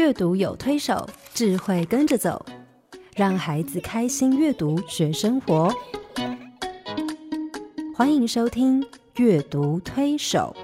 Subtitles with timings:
[0.00, 2.46] 阅读有推手，智慧跟着走，
[3.14, 5.70] 让孩子开心阅读学生活。
[7.94, 8.80] 欢迎收听
[9.16, 10.56] 《阅读推手》。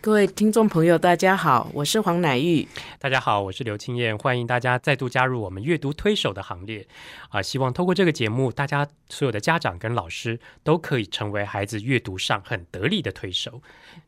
[0.00, 2.68] 各位听众朋友，大家好，我是黄乃玉。
[3.02, 6.86] 大家好，我是刘青燕，欢迎大家再度加入我们阅读推手的行列
[7.30, 7.40] 啊！
[7.40, 13.62] 希望透过这个节目，大家所有的家长跟老师都可以成为孩子阅读上很得力的推手。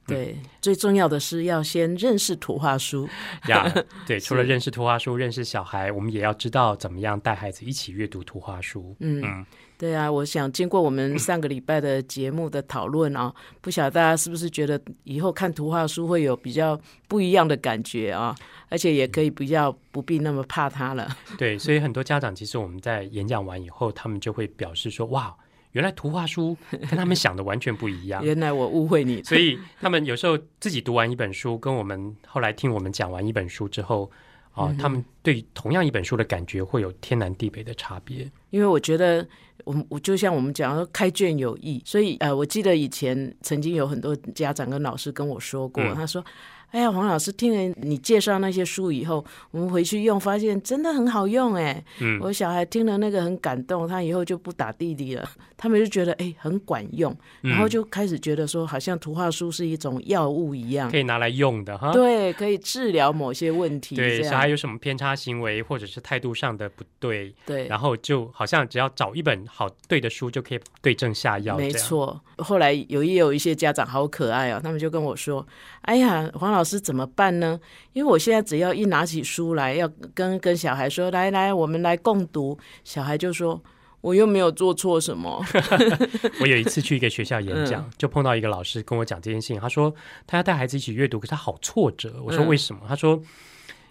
[0.06, 3.08] 对，最重要的是要先认识图画书
[3.48, 3.66] 呀。
[4.06, 8.94] 对，除了认识图画书，认识小孩，我们也要知道怎么样带孩子一起阅读图画书。
[9.00, 9.46] 嗯。
[9.82, 18.32] 对啊，我想经过我们上个礼拜的节目的讨论啊，不晓得大家是不是觉得以后看图画书会有比较不一样的感觉啊，
[18.68, 21.08] 而且也可以比较不必那么怕它了。
[21.36, 25.34] 对，所以很多家长其实我们在演讲完以后，他们就会表示说：“哇，
[25.72, 28.22] 原来图画书跟他们想的完全不一样。
[28.24, 29.20] ”原来我误会你。
[29.24, 34.08] 所以他们有时候自己读完一本书，跟我们后来听我们讲完一本书之后。
[34.52, 38.30] 啊，他们对同样一本书的感觉会有天南地北的差别。
[38.50, 39.26] 因为我觉得，
[39.64, 46.24] 我我就像我们讲说，开卷有益，所以呃，我记得以前曾经有很多家长跟老师跟我说过，他说。
[46.72, 51.84] 哎呀，黄老师听了你介绍那些书以后，我们回去用，发现真的很好用哎。
[52.00, 55.28] 嗯，我小孩听了那个很感动，他以后就不打弟弟了。
[55.58, 61.92] 他们就觉得哎很管用，然后就开始觉得说，好像图画书是一种药物一样，可以拿来用的哈。
[61.92, 63.94] 对，可以治疗某些问题。
[63.94, 71.58] 对，小孩有什么偏差行为或者是态度上的不对，对，然后就好像只要找一本好对的书，就可以对症下药。
[71.58, 72.18] 没错。
[72.38, 75.46] 后来有也有一些家长好可爱哦，他们就跟我说
[75.82, 77.58] ：“哎呀，黄老。”老师怎么办呢？
[77.92, 83.60] 因为我现在只要一拿起书来，要跟跟小孩说：“来来，我们来共读。”小孩就说
[84.00, 85.44] ：“我又没有做错什么。
[86.40, 89.58] ”我有一次去一个学校演讲，就碰到一个老师跟我讲这件事情。
[89.58, 89.92] 他说
[90.24, 92.22] 他要带孩子一起阅读，可是他好挫折。
[92.24, 92.82] 我说为什么？
[92.86, 93.20] 他说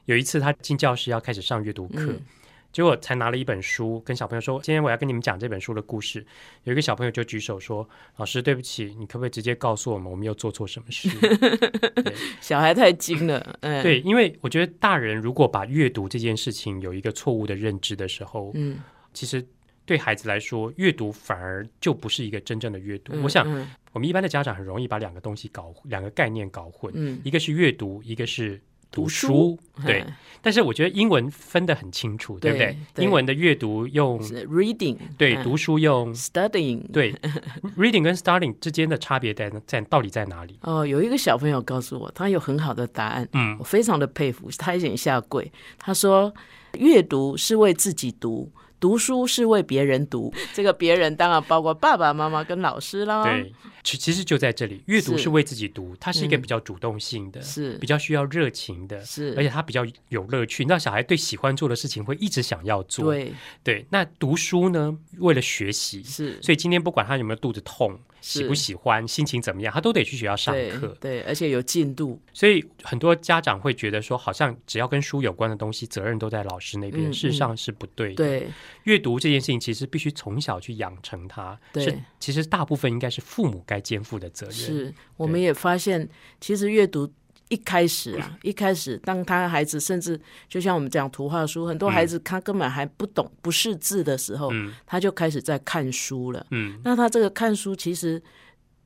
[0.06, 2.16] 有一次他进教室要开始上阅读课。
[2.72, 6.26] 结果才拿了一本书，跟小朋友说：“今天我要跟你们讲这本书的故事。”
[6.64, 11.10] 有一个小朋友就举手说：“老师，对不起，你可不可以直接告诉我们，我们又做错什么事？
[12.40, 18.80] ”小孩太精了，嗯，对，因为我觉得大人如果把阅读这件事情有一个错误的认知的时候，嗯，
[19.14, 19.46] 其实
[19.86, 23.22] 对孩子来说，阅读反而就不是一个真正的阅读。
[23.22, 23.46] 我想，
[23.92, 28.62] 我们一般的家长很容易把两个东西搞两个概念搞混，嗯，一个是阅读，一个是。
[28.92, 30.06] 读书对，
[30.42, 32.78] 但是我觉得英文分得很清楚，对不对？
[32.98, 37.14] 英文的阅读用 reading，对，读书用 studying，对，
[37.78, 40.60] reading 跟 studying 之间的差别在在到底在哪里？
[40.62, 46.34] 哦，有一个小朋友告诉我，他有很好的答案，嗯，我非常的佩服，他一点下跪，他说，
[46.78, 48.52] 阅读是为自己读。
[48.80, 53.24] 读书是为别人读，这个别人当然包括爸爸妈妈跟老师啦。
[53.24, 53.54] 对，
[53.84, 60.64] 其其实就在这里，阅读是为自己读，它是一个比较主动性的，是比较需要热情的，是而且它比较有乐趣。
[60.64, 63.06] 你知道，小孩对喜欢做的事情会一直想要做。
[63.14, 63.34] 对
[63.64, 66.42] 对，那读书呢，为了学习，是。
[66.42, 68.00] 所以今天不管他有没有肚子痛。
[68.22, 70.96] 喜不喜欢，心情怎么样，他都得去学校上课。
[71.02, 72.18] 对，而且有进度。
[72.32, 77.12] 所以很多家长会觉得说，好像只要跟书有关的东西，责任都在老师那边。
[77.12, 78.16] 事实上是不对的。
[78.16, 78.48] 对，
[78.84, 81.60] 阅读这件事情其实必须从小去养成它。
[81.74, 84.56] 对，其实大部分应该是父母该肩负的责任。
[84.56, 86.08] 是，我们也发现，
[86.40, 87.12] 其实阅读。
[87.52, 90.20] 一开始啊，一开始，当他孩子甚至
[90.50, 94.50] 就像我们讲图画书，很多孩子他根本还不懂不识字的时候，
[94.88, 96.44] 他就开始在看书了。
[96.50, 98.20] 嗯，那他这个看书其实。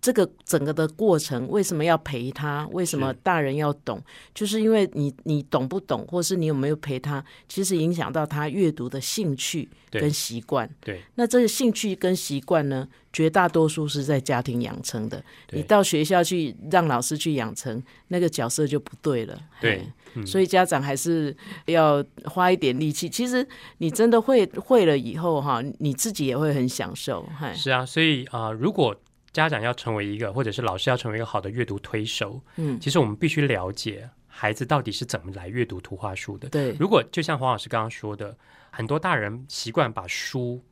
[0.05, 2.67] 这个整个的过程为什么要陪他？
[2.71, 3.99] 为什么大人要懂？
[4.35, 10.69] 就是因为你你懂不懂，或是你有没有陪他，其实影响到他阅读的兴趣跟习惯。
[10.79, 15.23] 对，那这个兴趣跟习惯呢，绝大多数是在家庭养成的。
[15.49, 19.35] 你到学校去让老师去养成，那个角色就不对了。
[19.59, 19.87] 对，
[20.23, 21.35] 所以家长还是
[21.65, 23.09] 要花一点力气。
[23.09, 23.43] 其实
[23.79, 27.27] 你真的会会了以后，哈，你自己也会很享受。
[27.55, 28.95] 是啊，所以啊，如果
[29.35, 36.47] 家长要成为一个，或者是老师要成为一个好的阅读推手，嗯，其实我们必须了解孩子到底是怎么来阅读图画书的。
[36.47, 38.35] 对，如果就像黄老师刚刚说的，
[38.71, 40.63] 很多大人习惯把书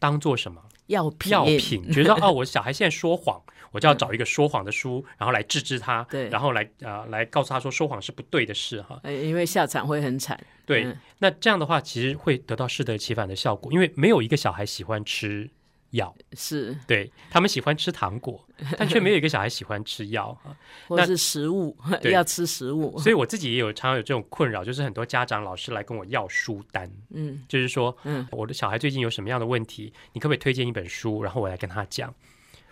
[0.00, 0.60] 当做什么？
[0.88, 10.42] 药品，药品，觉得哦，我小孩现在说谎，我就要找一个说谎的书，然后来治治他，对，然后来啊，来告诉他说说谎是不对的事哈，因为下场会很惨。
[10.64, 15.50] 对，那这样的话，其实会得到适得其反的效果，因为没有一个小孩喜欢吃。
[15.90, 18.44] 药是对他们喜欢吃糖果，
[18.76, 20.56] 但却没有一个小孩喜欢吃药啊。
[20.86, 32.14] 或是食物要吃食物，所以我自己也有常常有这种困扰，就是很多家长老师来跟我要书单，嗯，就是说，嗯，我的小孩最近有什么样的问题，你可不可以推荐一本书，然后我来跟他讲。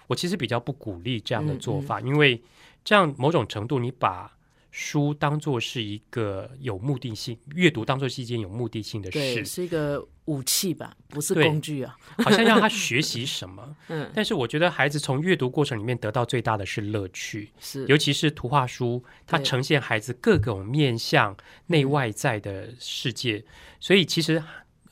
[0.06, 2.40] 我其实比较不鼓励这样的做法，因为
[2.84, 4.32] 这样某种程度你把。
[4.72, 11.96] 书当做是一个有目的性，阅读当做是一件有目的性的事，是一个武器吧，不是工具啊。
[12.22, 21.36] 好像让他学习什么， 嗯，但是我觉得孩子从阅读过程里面得到最大的是乐趣，是，尤其是图画书，它呈现孩子各种面向、
[21.66, 23.44] 内外在的世界，
[23.80, 24.42] 所以其实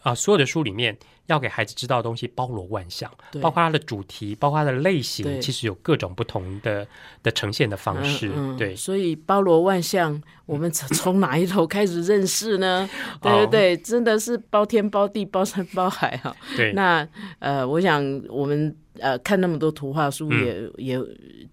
[0.03, 0.99] 啊，所有的书里面。
[1.26, 3.11] 要给孩子知道的东西包罗万象，
[3.41, 6.87] 包括它的主题，包括它的类型，其实有各种不同的
[7.23, 8.31] 的呈现的方式。
[8.59, 12.88] 对，所以包罗万象，我们从从哪一头开始认识呢？
[13.23, 16.35] 对对对，真的是包天包地包山包海哈。
[16.56, 17.06] 对，那
[17.38, 18.76] 呃，我想我们。
[19.00, 20.97] 呃，看那么多图画书，也也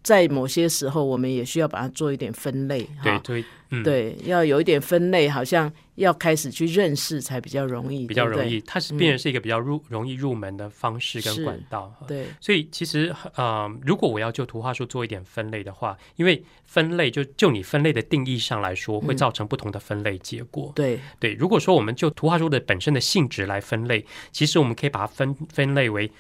[0.04, 3.44] 在某些时候，我们也需要把它做一点分类，哈，对，
[3.84, 21.00] 对，要有一点分类，好像要开始去认识才比较容易，比较容易，它是变成是一个比较入容易入门的方式跟管道，对，所以其实呃，如果我要就图画书做一点分类的话，因为分类就就你分类的定义上来说，会造成不同的分类结果，对。
[21.20, 26.12] 对，如果说我们就图画书的本身的性质来分类，其实我们可以把它分分类为。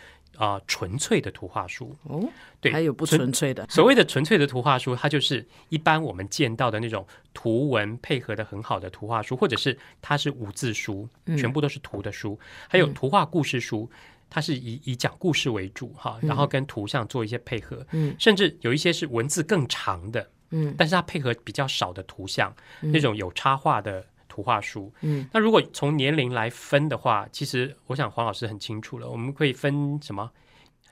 [0.41, 2.27] 啊，纯粹的图画书哦，
[2.59, 3.63] 对，还有不纯粹的。
[3.69, 11.07] 所谓的纯粹的图画书，它就是一般我们见到的那种图文配合的很好的图画书，或者是它是无字书，
[11.37, 12.39] 全部都是图的书。
[12.67, 13.87] 还有图画故事书，
[14.31, 17.85] 它是以以讲故事为主哈，然后跟图像做一些配合。
[17.91, 24.03] 嗯，甚至有一些是文字更长的，嗯，但是它配合比较少的图像，那种有插画的。
[24.41, 30.31] 图画书，嗯，那如果从年龄来分的话，其实我想黄老师很清楚了，我们可以分什么？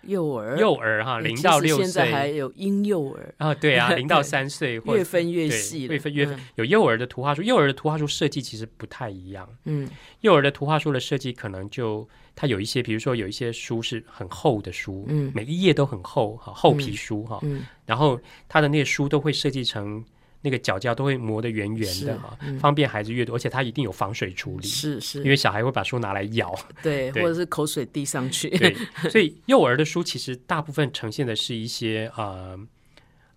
[0.03, 3.33] 幼儿，幼儿哈，零到六岁，现在还有婴幼儿。
[3.37, 6.39] 啊，对啊， 零到三岁，越分越细，越分越分。
[6.55, 9.89] 有幼儿的图画书，幼儿的图画书设计其实不太一样，嗯，
[10.21, 18.17] 幼儿的图画书的设计可能就它有一些，比如说有一些书是很厚的书，嗯，每一页都很厚哈，厚皮书哈，嗯，然后
[18.47, 20.05] 它的那些书都会设计成。
[20.41, 28.73] 那个角角都会磨得圆圆的哈，方便孩子阅读，而且它一定有防水处理，是是，因为小孩会把书拿来咬， 对，或者是口水滴上去，对，
[29.11, 32.57] 所以幼儿的书其实大部分呈现的是一些呃，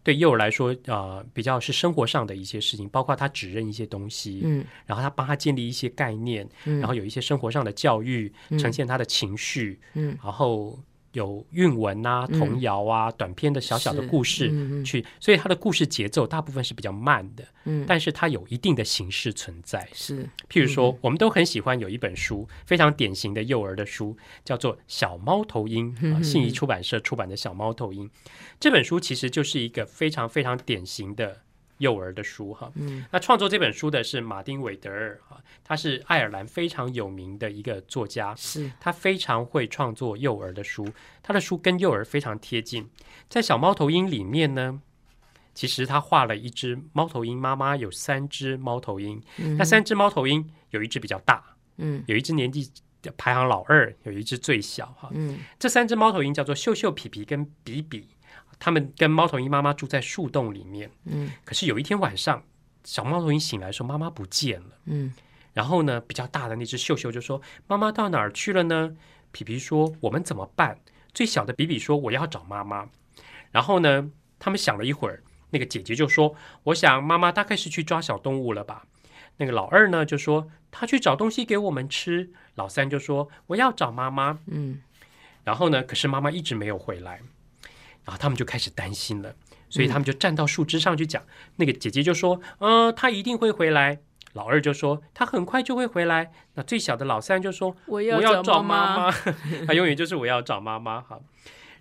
[0.04, 10.78] 对幼儿来说啊，比较是生活上的一些事情，包括他指认一些东西，嗯，然后他帮他建立一些概念，嗯，然后有一些生活上的教育，呈现他的情绪，嗯，然后。
[11.12, 14.50] 有韵文啊、童谣啊、短篇的小小的故事
[14.84, 19.88] 去，所以它的故事节奏大部分是比较慢的，嗯，但是它有一定的形式存在。
[19.92, 28.08] 是，譬如说，我们都很喜欢有一本书，非常典型的幼儿的书，叫做《小猫头鹰》，啊信宜出版社出版的《小猫头鹰》
[28.58, 31.42] 这本书，其实就是一个非常非常典型的。
[31.82, 38.70] 幼儿的书哈，嗯，那创作这本书的是马丁韦德尔哈，他是爱尔兰非常有名的一个作家，是。
[38.78, 40.88] 他非常会创作幼儿的书，
[41.24, 42.88] 他的书跟幼儿非常贴近。
[43.28, 44.80] 在小猫头鹰里面呢，
[45.54, 49.20] 其实他画了一只猫头鹰，妈妈有三只猫头鹰，
[49.58, 51.44] 那三只猫头鹰有一只比较大，
[51.78, 52.70] 嗯，有一只年纪
[53.16, 58.06] 排行老二，有一只最小哈，嗯，这三只猫头鹰叫做秀秀、皮皮跟比比。
[58.64, 60.88] 他们跟猫头鹰妈妈住在树洞里面。
[61.06, 62.40] 嗯，可是有一天晚上，
[62.84, 65.12] 小猫头鹰醒来说：“妈妈不见了。”嗯，
[65.52, 68.96] 然后呢，比较大的那只秀秀就说：“妈妈到哪儿去了呢？”
[69.32, 70.78] 皮皮说：“我们怎么办？”
[71.12, 72.88] 最小的比比说：“我要找妈妈。”
[73.50, 78.86] 然后呢，他们想了一会儿，那个姐姐就说：“我想妈妈大概是去抓小动物了吧。”
[79.38, 84.80] 那个老二呢就说：“他去找东西给我们吃。”老三就说：“我要找妈妈。”嗯，
[85.42, 87.20] 然后呢，可是妈妈一直没有回来。
[88.04, 89.34] 然后他们就开始担心了，
[89.68, 91.22] 所以他们就站到树枝上去讲。
[91.56, 94.00] 那个姐姐就说：“嗯，他一定会回来。”
[94.34, 99.10] 老二就说：“他很快就会回来。”那最小的老三就说：“我要找妈妈。”
[99.66, 101.00] 他永远就是我要找妈妈。
[101.02, 101.20] 哈，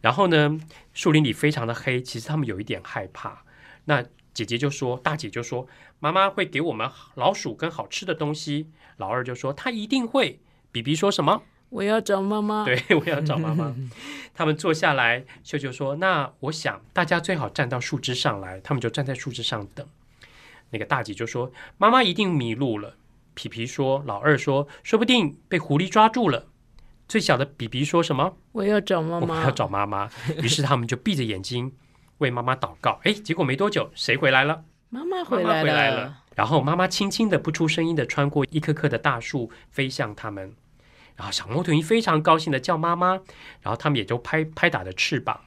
[0.01, 0.59] 然后呢，
[0.93, 3.43] 树林里非常的黑，其实他们有一点害怕。
[3.85, 5.65] 那姐姐就说：“大姐就说，
[5.99, 10.39] 妈妈会给我们老鼠跟好吃的东西。”老二就说：“他一定会。”
[10.73, 11.43] 比比说什么？
[11.71, 12.63] 我要找妈妈。
[12.63, 13.73] 对， 我要找妈妈。
[14.35, 19.87] 他们坐下来，秀秀说：“那我想大家最好站到树枝上来。”他们就站在树枝上等。
[20.71, 22.95] 那个大姐就说：“妈妈一定迷路了。”
[23.33, 26.47] 皮皮说：“老二说，说不定被狐狸抓住了。”
[27.07, 28.37] 最小的比比说什么？
[28.51, 29.39] 我要找妈妈。
[29.39, 30.09] 我要找妈妈。
[30.41, 31.73] 于是他们就闭着眼睛
[32.17, 32.99] 为妈妈祷告。
[33.03, 34.63] 哎，结果没多久，谁回来了？
[34.89, 36.17] 妈妈回来了。
[36.35, 40.53] 然后妈妈轻轻的、不出声音的穿过一棵棵的大树，飞向他们。
[41.21, 43.11] 然后小猫头鹰非常高兴的叫妈妈，
[43.61, 45.41] 然后他们也就拍拍打着翅膀。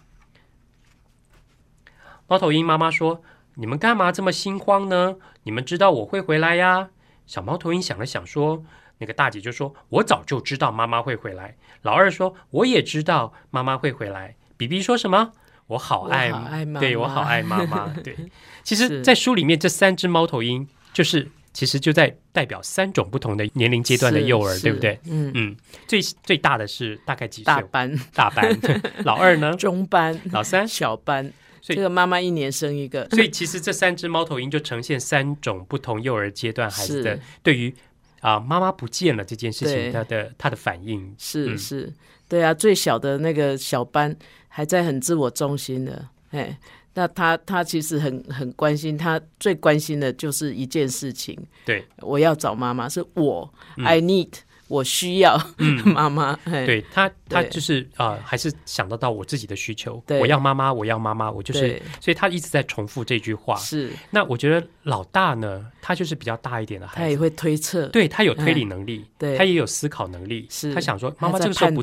[2.28, 3.24] 猫头鹰妈妈说
[3.58, 5.16] ：“你们干嘛这么心慌呢？
[5.42, 6.90] 你们知道我会回来呀。”
[7.26, 8.64] 小猫头鹰想了想说
[8.98, 15.32] ：“那个大姐就说，我早就知道妈妈会回来。”老二说：“我也知道妈妈会回来。”比比说什么？
[15.66, 17.88] 我好爱，我好爱妈妈对我好爱妈妈。
[18.04, 18.16] 对，
[18.62, 25.00] 其实，在书里面这三只猫头鹰，就是其实就在代表三种不同的年龄阶段的幼儿，是对不对？
[25.06, 25.56] 嗯，嗯，
[25.87, 27.44] 最最大的是大概几岁？
[27.44, 28.61] 大班、大班，
[29.06, 29.54] 老二呢？
[29.54, 30.68] 中班、老三。
[30.68, 31.32] 小班，
[31.62, 37.73] 所以这个妈妈一年生一个，所以其实这三只猫头鹰就呈现三种不同幼儿阶段孩子的是对于
[38.20, 41.00] 啊、妈妈不见了这件事情他的他的反应。
[41.02, 41.14] 嗯。
[41.16, 41.58] 是。
[41.58, 41.92] 是，
[42.28, 44.16] 对啊，最小的那个小班
[44.49, 46.58] 还在很自我中心的，哎，
[46.94, 53.52] 那他他其实很很关心，他最关心的就是一件事情，对我要找妈妈，是我、
[53.84, 54.30] i need，
[54.68, 55.36] 我需要、
[55.84, 60.02] 妈妈，嗯对他，他就是啊、还是想得到我自己的需求。
[60.06, 63.56] 对我要妈妈，我要妈妈，我就是，所以他一直在重复这句话。
[63.56, 70.46] 是，那我觉得老大呢，他就是比较大一点的孩子，他也会推测，对他有推理能力，对他也有思考能力。
[70.48, 71.82] 是他想说，妈妈这个时候不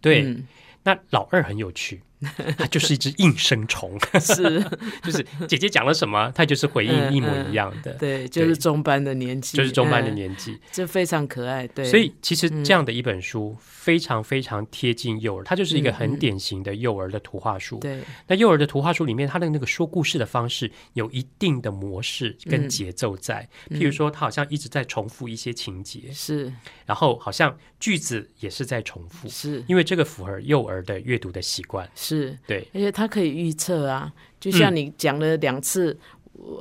[0.00, 0.22] 对。
[0.22, 0.46] 嗯
[0.82, 2.00] 那老二很有趣，
[2.58, 4.62] 他就是一只应声虫， 是，
[5.02, 10.58] 就是姐姐讲了什么，他就是回应嗯一模一样的，对，就是中班的年纪，就是中班的嗯，年纪。
[10.70, 17.78] 这非常可爱，对，所以其实这样的一本书非常非常贴近幼儿，它就是一个很典型的幼儿的图画书。
[17.78, 23.48] 嗯对，那幼儿的图画书里面，它的那个说故事的方式有一定的模式跟节奏在。
[23.70, 23.80] 嗯。
[23.80, 26.52] 譬如说，它好像一直在重复一些情节，是。
[26.84, 29.64] 然后好像句子也是在重复，是。
[29.68, 31.88] 因为这个符合幼儿的阅读的习惯。
[31.94, 32.09] 是，
[32.46, 35.98] 对，而且他可以预测啊，就像你讲了两次。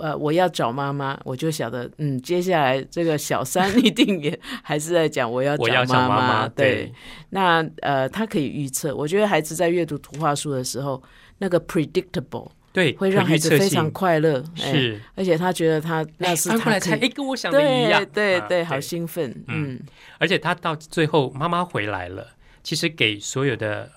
[0.01, 6.65] 呃，我要找妈妈，我就晓得，嗯，接下来这个小三一定也还是在讲我要找妈找妈妈，对。
[6.67, 6.93] 对，
[7.29, 8.93] 那呃，他可以预测。
[8.93, 11.01] 我觉得孩子在阅读图画书的时候，
[11.37, 15.01] 那个 predictable 对，会让孩子非常快乐，哎是。
[15.15, 19.79] 而且他觉得他那是他可以哎，跟我想的一样，对对，好兴奋，嗯，
[20.17, 22.27] 而且他到最后妈妈回来了，
[22.61, 23.89] 其实给所有的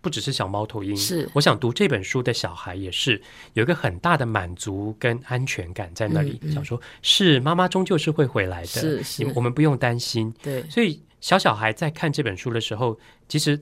[0.00, 1.28] 不只是小猫头鹰，是。
[1.34, 3.20] 我想读这本书的小孩也是
[3.54, 6.52] 有一个很大的满足跟安全感在那里，嗯嗯。
[6.52, 9.26] 想说是妈妈终究是会回来的，是是。
[9.34, 10.32] 我们不用担心。
[10.42, 13.60] 对，所以小小孩在看这本书的时候，其实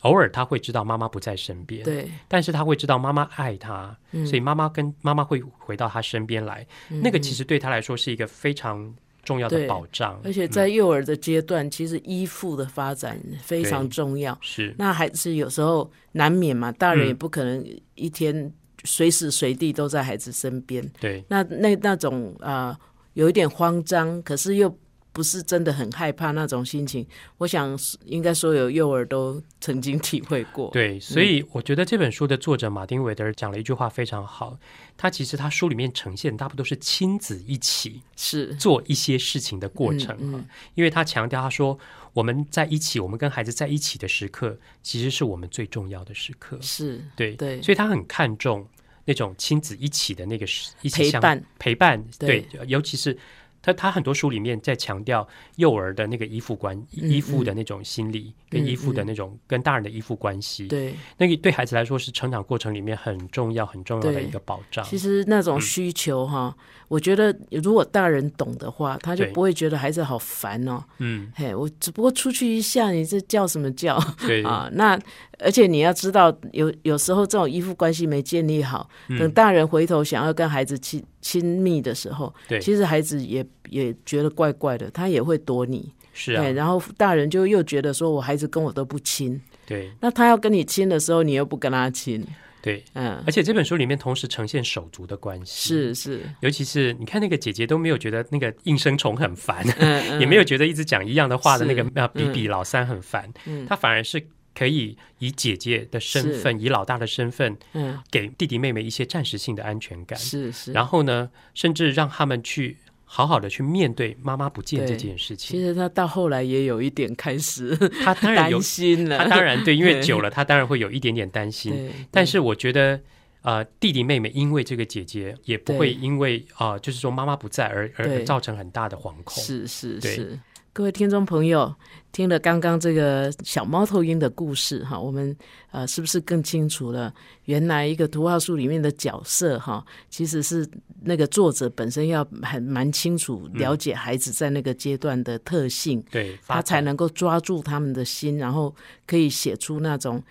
[0.00, 4.26] 偶尔他会知道妈妈不在身边，对，但是他会知道妈妈爱他，嗯。
[4.26, 14.36] 所以妈妈跟妈妈会回到他身边来，那个其实对他来说是一个非常重要的保障，而且在幼儿的阶段，其实依附的发展非常重要。
[14.40, 14.74] 是。
[14.76, 17.08] 那孩子有时候难免嘛，大人嗯。
[17.08, 17.64] 也不可能
[17.94, 18.52] 一天
[18.84, 20.84] 随时随地都在孩子身边。
[21.00, 21.24] 对。
[21.28, 22.78] 那那那种啊、呃
[23.14, 24.74] 有一点慌张，可是又
[25.12, 30.70] 不是真的很害怕那种心情，我想应该所有幼儿都曾经体会过。
[30.72, 34.58] 对，所以我觉得这本书的作者马丁·韦德尔讲了一句话非常好。
[34.96, 41.78] 他其实他书里面呈现大部分都是亲子一起是做一些事情的过程嗯啊，因为他强调他说
[42.14, 46.56] 我们在一起，我们跟孩子在一起的时刻，其实是我们最重要的时刻。
[46.62, 48.66] 是，对对所以他很看重
[49.04, 53.18] 那种亲子一起的那个时一起相陪伴陪伴，对对，尤其是。
[53.62, 55.26] 他他很多书里面在强调
[55.56, 60.94] 幼儿的那个依附关嗯依附的那种心理，跟嗯依附的那种跟大人的依附关系，对。
[61.16, 64.84] 那个对孩子来说是成长过程里面很重要、很重要的一个保障。
[64.84, 65.42] 其实那嗯。
[65.42, 66.54] 种需求哈，
[66.88, 70.82] 我觉得如果大人懂的话，他就不会觉得孩子好烦哦。
[70.98, 73.98] 嗯，嘿，我只不过出去一下，你这叫什么叫？
[74.26, 74.68] 对， 啊？
[74.72, 74.98] 那
[75.38, 79.18] 而且你要知道，有有时候这种依附关系没建立好，嗯。
[79.18, 82.60] 等大人回头想要跟孩子亲亲密的时候，对。
[82.60, 85.90] 其实孩子也也觉得怪怪的，他也会躲你。
[86.12, 86.42] 是啊。
[86.42, 89.90] 哎，，然后大人就又觉得说我孩子跟我都不亲，对。
[90.00, 92.22] 那他要跟你亲的时候，你又不跟他亲，
[92.60, 92.84] 对。
[92.92, 93.22] 嗯。
[93.24, 100.20] 而，且这本书里面同时呈现手足的关系，，是是，尤其是你看那个姐姐都没有觉得那个应声虫很烦，嗯嗯。
[100.20, 101.90] 也没有觉得一直讲一样的话的那个是。
[101.94, 103.64] 呃比比老三很烦，嗯。
[103.66, 104.22] 她反而是
[104.54, 110.72] 可以以姐姐的身份，以老大的身份，嗯，给弟弟妹妹一些暂时性的安全感，是是。
[110.72, 115.58] 然后呢，甚至让他们去好好的去面对妈妈不见这件事情。
[115.58, 115.64] 其。
[115.64, 121.90] 实他到后来也有一点开始他当然有担心了，他当然对，因为久了，他当然会有一点点担心。
[122.10, 123.00] 但是我觉得，
[123.42, 129.42] 呃，弟弟妹妹因为这个姐姐，也不会因为啊、呃就是说妈妈不在而而造成很大的惶恐。
[129.42, 130.14] 是是对。
[130.14, 130.38] 是，
[130.74, 131.74] 各位听众朋友，
[132.12, 135.36] 听了刚刚这个小猫头鹰的故事哈，我们
[135.70, 137.12] 呃是不是更清楚了？
[137.44, 140.66] 原来一个图画书里面的角色哈，其实是
[141.02, 148.74] 那个作者本身要很蛮清楚了解孩子在那个阶段的特性，对，他才能够抓住他们的心，然后
[149.06, 150.22] 可以写出那种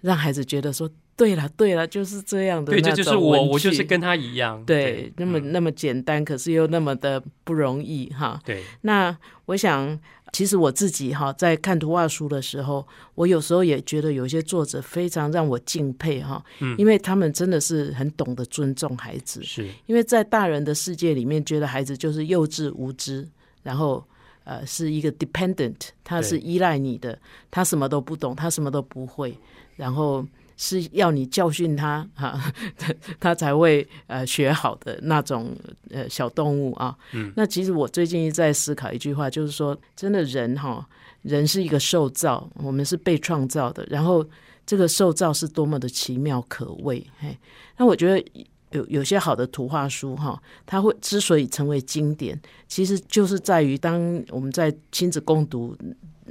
[0.00, 2.72] 让孩子觉得说对了，对了，就是这样的。
[2.72, 4.62] 对，这就是我，我就是跟他一样。
[4.64, 8.38] 对，那么那么简单，可是又那么的不容易哈。
[8.44, 9.98] 对，那我想，
[10.32, 19.42] 其实我自己哈，在看图画书的时候，我有时候也觉得有些作者非常让我敬佩哈，嗯，因为他们真的是很懂得尊重孩子。
[19.42, 23.26] 是，因为在大人的世界里面，觉得孩子就是幼稚无知，
[23.62, 24.06] 然后
[24.44, 27.18] 呃，是一个 dependent，他是依赖你的，
[27.50, 29.36] 他什么都不懂，他什么都不会，
[29.76, 30.26] 然后。
[30.58, 32.40] 是要你教训他 哈，
[33.20, 35.54] 他才会呃学好的那种
[35.90, 36.96] 呃小动物啊。
[37.12, 40.88] 嗯，那其实我最近在思考一句话，就是说，真的人哈，
[41.20, 43.86] 人是一个受造，我们是被创造的。
[43.90, 44.26] 然后
[44.64, 47.06] 这个受造是多么的奇妙可畏。
[47.18, 47.36] 嘿，
[47.76, 55.76] 那我觉得有有些好的图画书哈，它会之所以成为经典，其实就是在于当我们在亲子共读。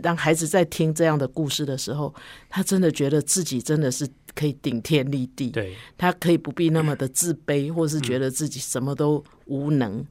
[0.04, 2.14] 让孩子在听这样的故事的时候，
[2.50, 10.06] 他真的觉得自己真的是可以顶天立地，对他可以不必那么的自卑，或是觉得自己什么都无能，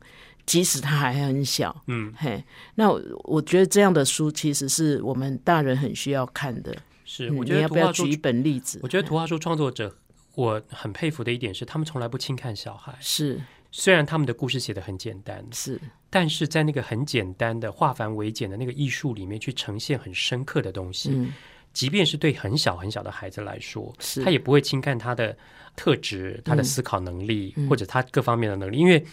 [0.47, 1.83] 即使他还很小。
[1.87, 2.43] 嗯，嘿，
[2.75, 2.91] 那
[3.25, 6.75] 我觉得这样的书其实是我们大人很需要看的。
[7.05, 8.81] 是，我觉得要不要举一本例子？
[8.83, 9.95] 我觉得图画书创作者
[10.35, 12.97] 我很佩服的一点是，他们从来不轻看小孩。
[13.01, 13.41] 是。
[13.77, 15.81] 虽然他们的故事写的很简单，是，
[16.15, 21.11] 但是在那个很简单的化繁为简的那个艺术里面，去呈现很深刻的东西。
[21.13, 21.33] 嗯，
[21.73, 23.93] 即便是对很小很小的孩子来说，
[24.25, 25.37] 他也不会轻看他的
[25.75, 28.77] 特质、他的思考能力或者他各方面的能力。
[28.77, 29.05] 因为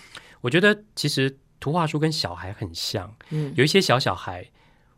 [0.41, 3.11] 我觉得，其实图画书跟小孩很像。
[3.31, 4.47] 嗯，有一些小小孩，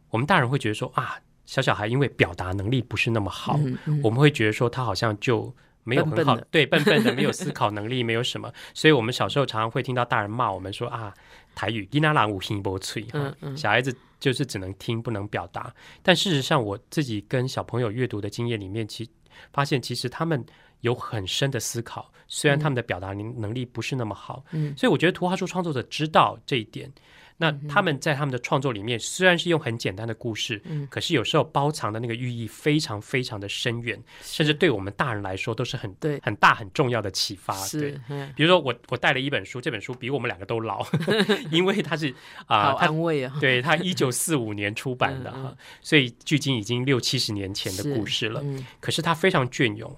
[0.09, 3.57] 我们大人会觉得说啊，小小孩因为表达能力不是那么好，
[4.03, 5.55] 我们会觉得说他好像就。
[5.85, 11.13] 没有很好，对，笨笨的，没有思考能力，没有什么，所以我们小时候常常会听到大人骂我们说啊，
[11.55, 15.73] 台语伊那朗无听波吹，嗯嗯，小孩子就是只能听不能表达。
[16.01, 19.09] 但事实上，我自己跟小朋友阅读的经验里面，其
[19.51, 20.43] 发现其实他们
[20.81, 26.91] 有很深的思考，虽然他们的表达能能力不是那么好，嗯，所以我觉得图画书创作者知道这一点。
[27.37, 36.19] 那他们在他们的创作里面，虽然是用很简单的故事，嗯，可是有时候包藏的那个寓意非常非常的深远，甚至对我们大人来说都是很对。
[36.21, 37.53] 很大很重要的启发。
[37.69, 37.99] 对，
[38.35, 40.85] 比如说我我带了一本书，这本书比我们两个都老，
[41.51, 42.13] 因为它是
[42.45, 48.41] 啊，好安慰啊，对，它 一九四五年出版的哈，所以距今已经六七十年前的故事了。
[48.79, 49.93] 可是它非常隽永，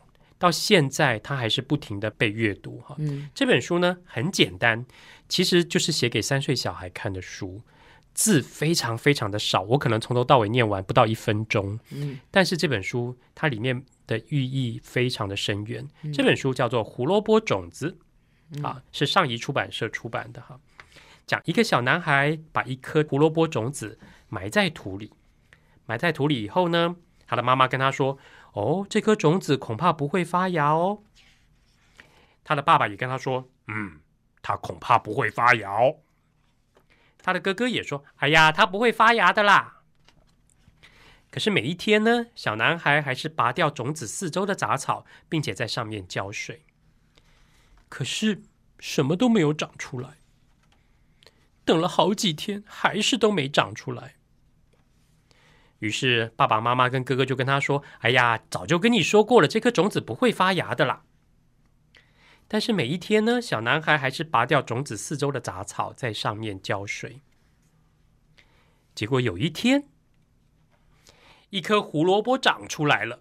[0.46, 2.96] 到现在他还是不停的被阅读哈。
[3.00, 4.86] 嗯，这本书呢很简单。
[5.28, 7.60] 其实就是写给三岁小孩看的书，
[8.14, 11.80] 字非常非常的少，我可能从头到尾念完不到一分钟。
[11.90, 15.84] 嗯，但是这本书它里面的寓意非常的深远。
[16.14, 17.98] 这本书叫做《胡萝卜种子》，
[18.64, 20.60] 啊，是上译出版社出版的哈。
[21.26, 23.98] 讲一个小男孩把一颗胡萝卜种子
[24.30, 25.12] 埋在土里，
[25.88, 26.96] 埋在土里以后呢，
[27.28, 28.18] 他的妈妈跟他说
[28.54, 31.04] ：“哦，这颗种子恐怕不会发芽哦。”
[32.44, 34.02] 他的爸爸也跟他说：“嗯。”
[34.48, 35.72] 他恐怕不会发芽。
[37.18, 39.82] 他的哥哥也说：“哎呀，他不会发芽的啦。”
[41.32, 46.64] 可是每一天呢，小男孩还是拔掉种子四周的杂草，并且在上面浇水。
[47.90, 48.44] 可是
[48.80, 50.18] 什么都没有长出来。
[51.66, 54.15] 等了好几天，还是都没长出来。
[55.86, 61.04] 于是爸爸妈妈跟哥哥就跟他说：“哎呀，早就跟你说过了，这颗种子不会发芽的啦。”
[62.50, 67.22] 但是每一天呢，小男孩还是拔掉种子四周的杂草，在上面浇水。
[68.96, 69.88] 结果有一天，
[71.52, 73.20] 一颗胡萝卜长出来了，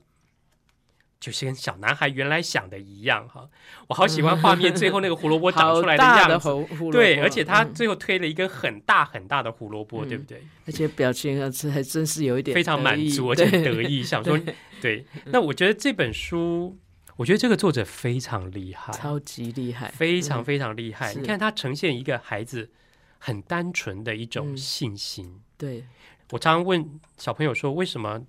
[1.24, 3.48] 就是跟小男孩原来想的一样哈。
[3.88, 6.48] 我好喜欢画面最后那个胡萝卜长 出来的样子，
[6.92, 10.42] 对，而且他最后推了一根很大很大的胡萝卜，对不对？
[10.66, 14.38] 而且表情啊，这还真是有一点非常满足，而且得意，想说
[14.82, 15.06] 对。
[15.26, 16.76] 那我觉得这本书。
[17.16, 21.14] 我觉得这个作者非常厉害，超级厉害，非常非常厉害。
[21.14, 22.72] 你看他呈现一个孩子
[23.18, 25.40] 很单纯的一种信心。
[25.56, 25.84] 对
[26.32, 28.20] 我常常问小朋友说：“为什么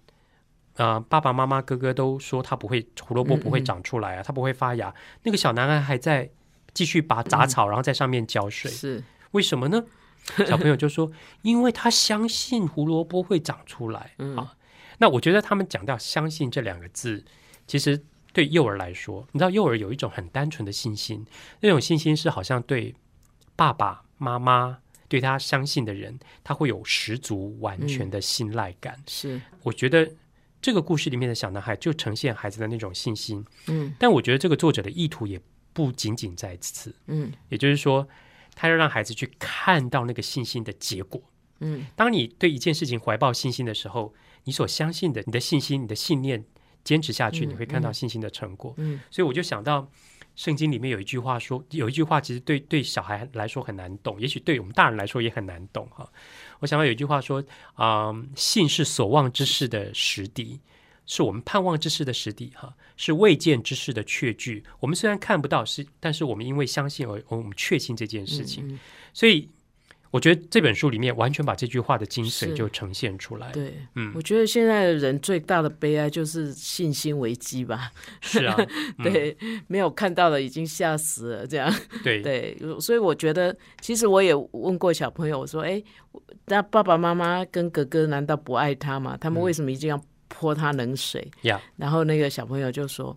[0.76, 1.00] 啊？
[1.00, 6.30] 爸爸妈妈、哥哥都说他不会胡萝卜不会长出来啊，他不会发芽。”那个小男孩还在
[6.74, 8.70] 继续拔杂草，然后在上面浇水。
[8.70, 9.84] 是为什么呢？
[10.48, 11.12] 小朋友就说
[11.44, 14.56] ：“因为他相信胡萝卜会长出来。”啊，
[14.98, 17.24] 那我觉得他们讲到“相信”这两个字，
[17.68, 18.04] 其实。
[18.36, 21.26] 对幼儿来说，你知道幼儿有一种很单纯的信心，
[21.62, 22.94] 那种信心是好像对
[23.56, 29.02] 爸爸妈妈对他相信的人，他会有十足完全的信赖感。
[29.08, 30.12] 是，我觉得
[30.65, 33.45] 这个故事里面的小男孩就呈现孩子的那种信心。
[33.67, 35.39] 嗯，但我觉得这个作者的意图也
[35.73, 36.91] 不仅仅在此。
[37.06, 38.08] 嗯，也就是说，
[38.56, 41.21] 他要让孩子去看到那个信心的结果。
[41.60, 44.12] 嗯，当你对一件事情怀抱信心的时候，
[44.45, 46.43] 你所相信的、你的信心、你的信念。
[46.84, 48.71] 坚持下去，你会看到信心的成果。
[48.78, 49.89] 嗯，所以我就想到
[50.36, 56.08] 圣经里面有一句话说，有一句话其实对对小孩来说很难懂，也许对我们大人来说也很难懂哈。
[56.65, 57.43] 我想到有一句话说
[57.75, 60.60] 啊，信是所望之事的实底。
[61.08, 64.63] 是我们盼望之事的实底，哈，是未见之事的确据。
[64.80, 68.80] 我们虽然看不到，是，但是我们因为相信而我们确信这件事情。
[69.13, 69.47] 所以，
[70.15, 73.51] 我觉得这本书里面完全把这句话的精髓就呈现出来。
[73.51, 77.91] 对，嗯，我觉得现在的人最大的悲哀就是信心危机吧。
[78.21, 78.56] 是啊，
[79.04, 79.36] 对，
[79.67, 81.69] 没有看到的已经吓死了，这样。
[82.01, 85.84] 对 对，所以我觉得，其实我也问过小朋友，我说：“哎，
[86.45, 89.17] 那爸爸妈妈跟哥哥难道不爱他吗？
[89.19, 91.25] 他们为什么一定要？”泼他冷水，
[91.78, 93.15] 然后那个小朋友就说：“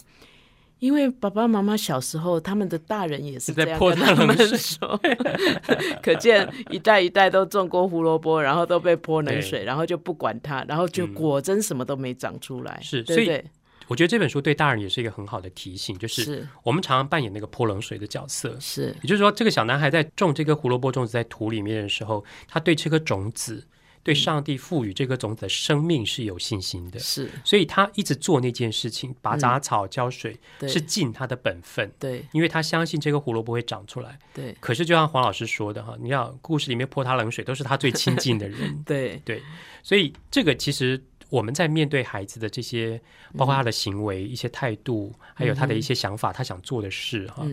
[0.79, 5.01] 因为爸爸妈妈小时候，他们的大人也是在泼他们说，
[6.03, 12.79] 可见一代一代都种过胡萝卜，然后都被泼冷水，然后就不管它，然后就果真什么都没长出来。
[12.83, 13.43] 是，所以
[13.89, 18.57] 我觉得这本书对大人也是一个很好的提醒，就是我们常常扮演那个泼冷水的角色。
[18.61, 23.67] 是，也就是说，这个小男孩在种这个胡萝卜种子在土里面的时候，他对这颗种子。”
[24.09, 30.35] 对上帝赋予这个种子的生命是有信心的，是，所以他一直做那件事情，拔杂草、浇水，
[30.67, 31.93] 是尽他的本分。
[31.99, 34.19] 对，因为他相信这个胡萝卜会长出来。
[34.33, 38.81] 对，可是就像黄老师说的哈，你要故事里面泼他冷水，都是他最亲近的人。
[38.87, 39.21] 对。
[39.27, 39.43] 对，
[39.83, 42.99] 所以这个其实我们在面对孩子的这些，
[43.37, 47.47] 包括他的行为、一些态度，还有他的一些想法，他想做的事哈，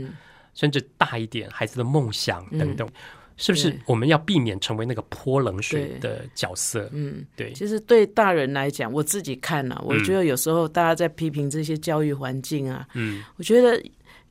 [0.54, 2.90] 甚至大一点孩子的梦想等等。
[3.38, 6.90] 是不是我们要避免成为那个泼冷水的角色？
[6.94, 7.52] 嗯，对。
[7.54, 13.84] 其实对大人来讲，我自己看了，我觉得有时候大家在批评这些教育环境啊，嗯，我觉得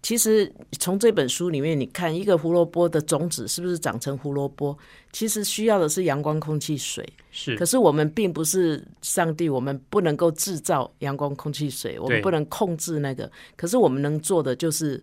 [0.02, 4.76] 其实从这本书里面，你看一个胡萝卜的种子是不是长成胡萝卜，
[5.12, 7.06] 其实需要的是阳光、空气、水。
[7.30, 7.56] 是。
[7.56, 13.30] 可是我们并不是上帝，我们不能够制造阳光、空气、水，我们不能控制那个。
[13.56, 15.02] 可是我们能做的就是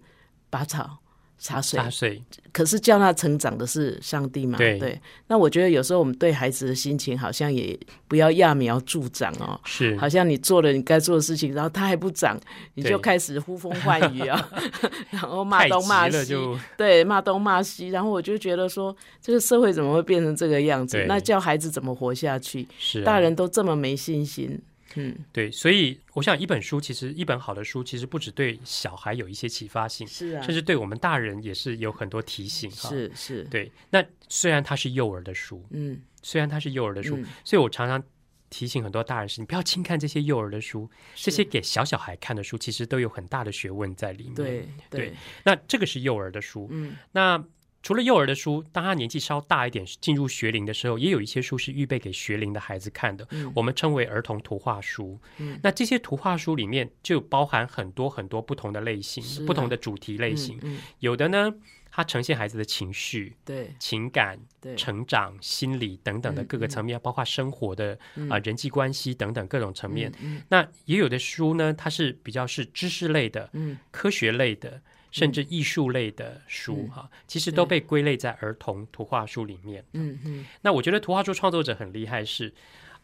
[0.50, 0.98] 拔草。
[1.42, 2.22] 茶水，茶水。
[2.54, 4.58] 可是叫他成长的是上帝嘛？
[4.58, 5.02] 对。
[5.28, 7.78] 那我觉得有时候我们对孩子的心情，好像也
[8.08, 9.60] 不要揠苗助长哦。
[9.66, 9.98] 是。
[9.98, 12.40] 好像你做了你该做的事情，然后他还不长，
[12.76, 14.50] 你就开始呼风唤雨啊，
[15.10, 16.36] 然后骂东骂西，
[16.78, 17.90] 对，骂东骂西。
[17.90, 21.04] 然后我就觉得说，这个社会怎么会变成这个样子？
[21.08, 22.68] 那叫孩子怎么活下去？
[22.78, 23.04] 是。
[23.04, 24.62] 大人都这么没信心。
[24.96, 32.70] 嗯，对，所以我想一本书，其实一本好的书，其实不只对小孩有一些启发性，是啊，甚至对我们大人也是有很多提醒。
[32.72, 33.72] 是是，对。
[33.90, 38.04] 那虽然它是幼儿的书，嗯，虽然它是幼儿的书，所以我常常
[38.50, 44.36] 提醒很多大人是，你不要轻看这些幼儿的书，这些给小小孩看的书，其实都有很大的学问在里面。
[44.36, 45.14] 对对。
[45.44, 47.44] 那这个是幼儿的书，嗯，那。
[47.84, 53.28] 除了幼儿的书，当他年纪稍大一点，进入学龄的时候，也有一些书是预备给学龄的孩子看的。
[53.56, 55.20] 我们称为儿童图画书。
[55.64, 60.60] 那这些图画书里面就包含很多很多不同的类型、不同的主题类型。
[61.00, 61.52] 有的呢，
[61.90, 67.98] 它呈现孩子的情绪、对情感、对成长、心理等等的各个层面，包括生活的
[68.30, 70.12] 啊人际关系等等各种层面。
[70.50, 73.50] 那也有的书呢，它是比较是知识类的、
[73.90, 74.82] 科学类的。
[75.12, 79.86] 甚至艺术类的书哈，其实都被归类在儿童图画书里面。
[79.92, 82.54] 嗯嗯，那我觉得图画书创作者很厉害，是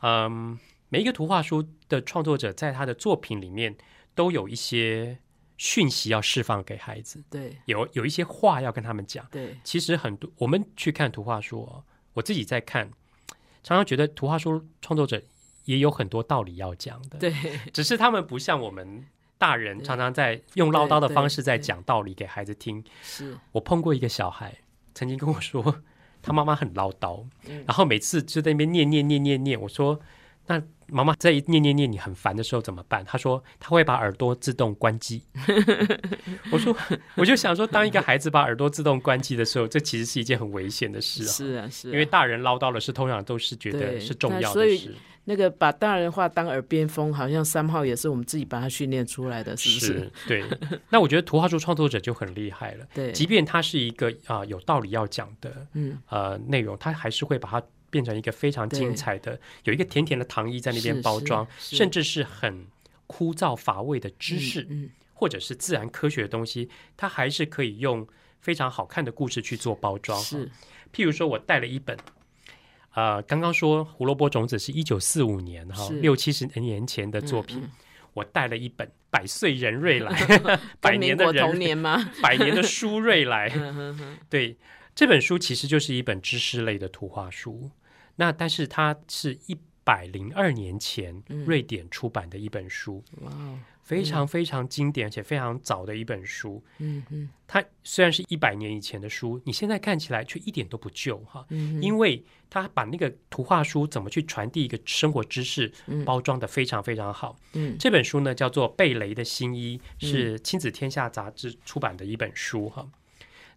[0.01, 3.75] 嗯，每一个图画书的创作者在他的作品里面
[4.15, 5.19] 都有一些
[5.57, 7.21] 讯息要释放给孩子。
[7.29, 9.27] 对，有有一些话要跟他们讲。
[9.29, 12.89] 对，其实很多我们去看图画书，我自己在看，
[13.63, 15.21] 常常觉得图画书创作者
[15.65, 17.19] 也有很多道理要讲的。
[17.19, 17.33] 对，
[17.73, 19.05] 只是他们不像我们。
[19.37, 22.83] 大人常常在用唠叨的方式在讲道理给孩子听。
[23.01, 24.55] 是我碰过一个小孩，
[24.93, 25.81] 曾经跟我说，
[26.21, 27.23] 他妈妈很唠叨，
[27.65, 29.59] 然后每次就在那边念念念念念。
[29.61, 29.99] 我说，
[30.47, 33.03] 那妈妈在念念念你很烦的时候怎么办？
[33.05, 35.21] 他说他会把耳朵自动关机。
[36.51, 36.75] 我说，
[37.15, 41.27] 我就想说，当一个孩子把耳朵自动关机的时候，这其实是一件很危险的事啊。
[41.27, 44.95] 是啊，是，因为大人唠叨的事，通常都是觉得是重要的事。
[45.29, 50.11] 那个把大人话当耳边风，好像三号也是我们自己把它训练出来的，是不是？
[50.25, 50.41] 对。
[50.89, 53.11] 那我觉得图画书创作者就很厉害了，对。
[53.11, 62.65] 即便他是一个啊有道理要讲的，嗯呃内容，他还是会把它变成一个非常精彩的，有一个甜甜的糖衣在那边包装，甚至是很
[63.05, 68.07] 枯燥乏味的知识，嗯，或者是自然科学的东西，它还是可以用
[68.39, 70.17] 非常好看的故事去做包装。
[70.21, 70.49] 是。
[70.93, 71.97] 譬如说我带了一本。
[72.97, 77.69] 呃，刚刚说胡萝卜种子是一九四五年哈，六七十年前的作品。
[78.15, 80.11] 我带了一本《百岁人瑞来
[80.81, 82.09] 》，百年的童年吗？
[82.23, 83.53] 百年的书瑞来。
[84.27, 84.57] 对，
[84.95, 87.69] 这本书其实就是一本知识类的图画书。
[88.15, 93.03] 那但是它是一百零二年前瑞典出版的一本书。
[93.21, 93.31] 哇。
[93.87, 96.61] 非常非常经典，而且非常早的一本书。
[96.79, 101.45] 嗯嗯，它虽然是一百年以前的书，你现在看起来却一点都不旧哈。
[101.51, 105.71] 嗯，因为它把那个图画书怎么去传递一个生活知识，
[106.03, 107.37] 包装的非常非常好。
[107.53, 112.85] 嗯，这本书呢叫做《贝雷的新衣》，是亲子天下杂志出版的一本书哈。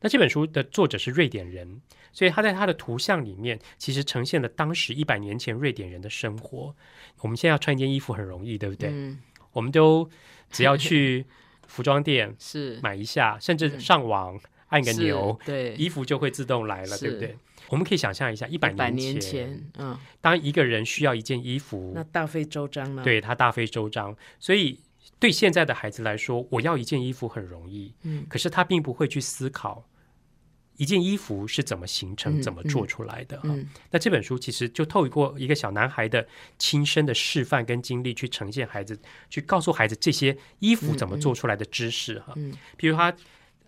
[0.00, 6.72] 那这本书的作者是瑞典人，所以他在他的图像里面其实呈现了当时一百年前瑞典人的生活。
[7.20, 8.90] 我们现在要穿一件衣服很容易，对不对？
[8.92, 9.18] 嗯。
[9.52, 10.08] 我们都
[10.50, 11.24] 只要去
[11.66, 17.36] 服装店是买一下，甚至上网按个钮，对，衣服就会自动来了，对不对？
[17.68, 24.16] 我们可以想象一下，一百年前，嗯，当一个人需要一件衣服，那大费周章了，对他大费周章。
[24.40, 24.80] 所以
[25.20, 29.84] 对现在的孩子来说，我要一件衣服很容易，嗯，可是他并不会去思考。
[30.80, 33.38] 一件衣服是怎么形成、怎么做出来的？
[33.42, 33.54] 哈，
[33.90, 42.18] 那这本书其实就透过一个小男孩的亲身的示范跟经历，去呈现孩子，去告诉孩子这些衣服怎么做出来的知识。
[42.20, 42.34] 哈，
[42.78, 43.14] 比如他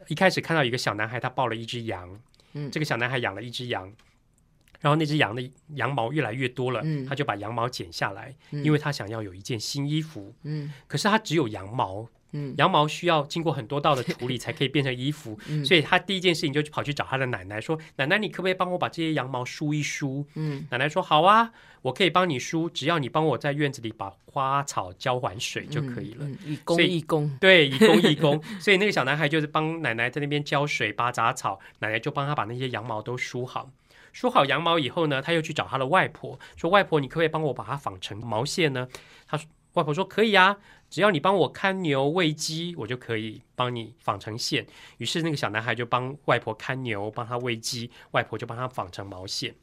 [0.09, 2.19] 一开始看到一个小男孩，他抱了一只羊，
[2.55, 3.93] 嗯，这个小男孩养了一只羊，
[4.81, 12.09] 然后那只羊的羊毛越来越多了，嗯，他就把羊毛剪下来，因为他想要有一件新衣服，嗯，可是他只有羊毛。
[12.33, 28.43] 嗯，羊毛需要经过很多道的处理才可以变成衣服， 所以他第一件事情就跑去找他的奶奶说：“奶奶，你可不可以帮我把这些羊毛梳一梳？”嗯，奶奶说：“好啊，我可以帮你梳，只要你帮我在院子里把花草浇完水就可以了。”以工义工， 对，以工义工。
[28.61, 33.71] 所以那个小男孩就是帮奶奶在那边浇水、拔杂草，奶奶就帮他把那些羊毛都梳好。
[34.13, 38.87] 梳好羊毛以后呢，他又去找他的外婆说：“外婆，你可不可以帮我把它纺成毛线呢？”
[39.27, 40.57] 他说：“外婆说可以啊。”
[40.93, 44.67] 只要你帮我看牛喂鸡，我就可以帮你纺成线。
[44.99, 49.55] 于是那个小男孩就帮外婆看牛，帮他喂鸡，外婆就帮他纺成毛线。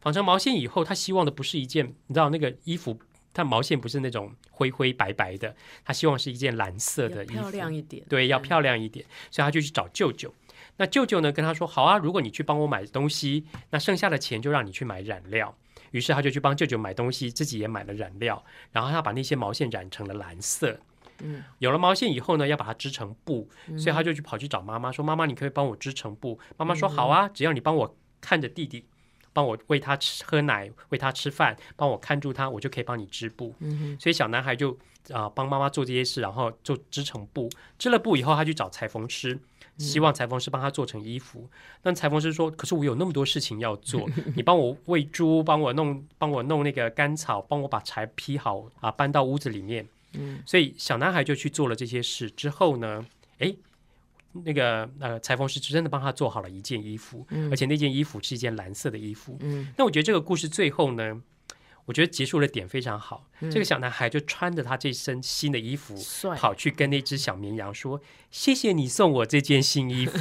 [0.00, 2.98] 纺成毛线以后，他希望的不是一件，你知道那个衣服，
[3.34, 8.02] 它毛线不是那种灰灰白白的，他希望是一件蓝色的衣服，漂亮一点。
[8.08, 10.34] 对，要漂亮一点，所以他就去找舅舅。
[10.78, 15.54] 那舅舅呢跟他说：“好啊，如果你去帮我买东西，那剩下的钱就让你去买染料。”
[15.90, 20.78] 于是他就去帮舅舅买东西，自己也买了染料，然后他把那些毛线染成了蓝色。
[21.20, 28.84] 嗯，有了毛线以后呢，要把它织成布，所以他就去跑去找妈妈说：“妈妈，你可以帮我织成布。”妈妈说：“好啊，只要你帮我看着弟弟，
[29.32, 34.78] 帮我喂他吃喝奶，喂他吃饭，帮我看住他，我就可以帮你织布。”嗯所以小男孩就
[35.10, 37.50] 啊帮妈妈做这些事，然后就织成布。
[37.78, 39.36] 织了布以后，他去找裁缝师。
[39.78, 41.48] 希望裁缝师帮他做成衣服，
[41.80, 52.30] 但裁缝师说：“可是我有那么多事情要做， 你帮我喂猪，帮我弄，帮我弄那个干草，帮我把柴劈好啊，搬到屋子里面。”嗯，所以小男孩就去做了这些事。
[52.30, 53.06] 之后呢，
[53.38, 53.54] 哎，
[54.32, 59.36] 那个呃，裁缝师真的帮他做好了一件衣服，而且那件衣服是一件蓝色的衣服。
[59.40, 61.22] 嗯，那我觉得这个故事最后呢。
[61.88, 65.96] 我觉得结束的点非常好，这个小男孩就穿着他这身新的衣服，
[66.36, 67.98] 跑去跟那只小绵羊说
[68.30, 70.18] ：“谢谢你送我这件新衣服。”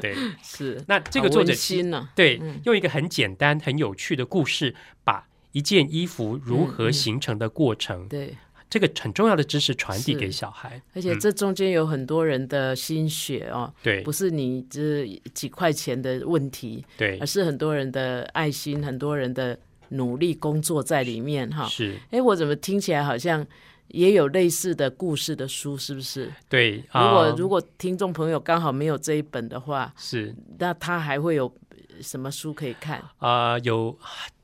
[0.00, 0.82] 对， 是。
[0.88, 2.08] 那这个作者心呢？
[2.16, 8.34] 对，用一个很简单、很有趣的故事，把一件衣服如何形成的过程，对
[8.70, 10.80] 这个很重要的知识传递给小孩。
[10.94, 19.58] 而且这中间有很多人的心血哦，对，不是你这几块钱的问题，对，而是很多人的爱心，很多人的。
[19.92, 23.46] 努力工作在里面哈，是哎，我怎么听起来好像
[23.88, 26.32] 也有类似的故事的书，是不是？
[26.48, 31.52] 对，如果如果听众朋友刚好没有这一本的话，是那他还会有
[32.00, 33.58] 什么书可以看啊？
[33.58, 33.96] 有。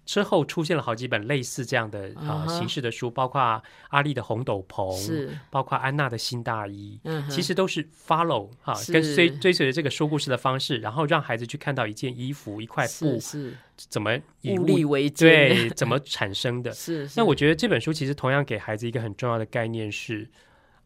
[0.08, 5.36] 之后出现了好几本类似这样的啊形式的书，包括阿丽的红斗篷，是。
[5.50, 16.72] 包括安娜的新大衣，嗯，其实都是 follow 哈，跟追追随着这个说故事的方式，然后让孩子去看到一件衣服、一块布是怎么以物力为对怎么产生的。
[16.72, 17.06] 是。
[17.14, 20.26] 那我觉得这本书其实同样给孩子一个很重要的概念是。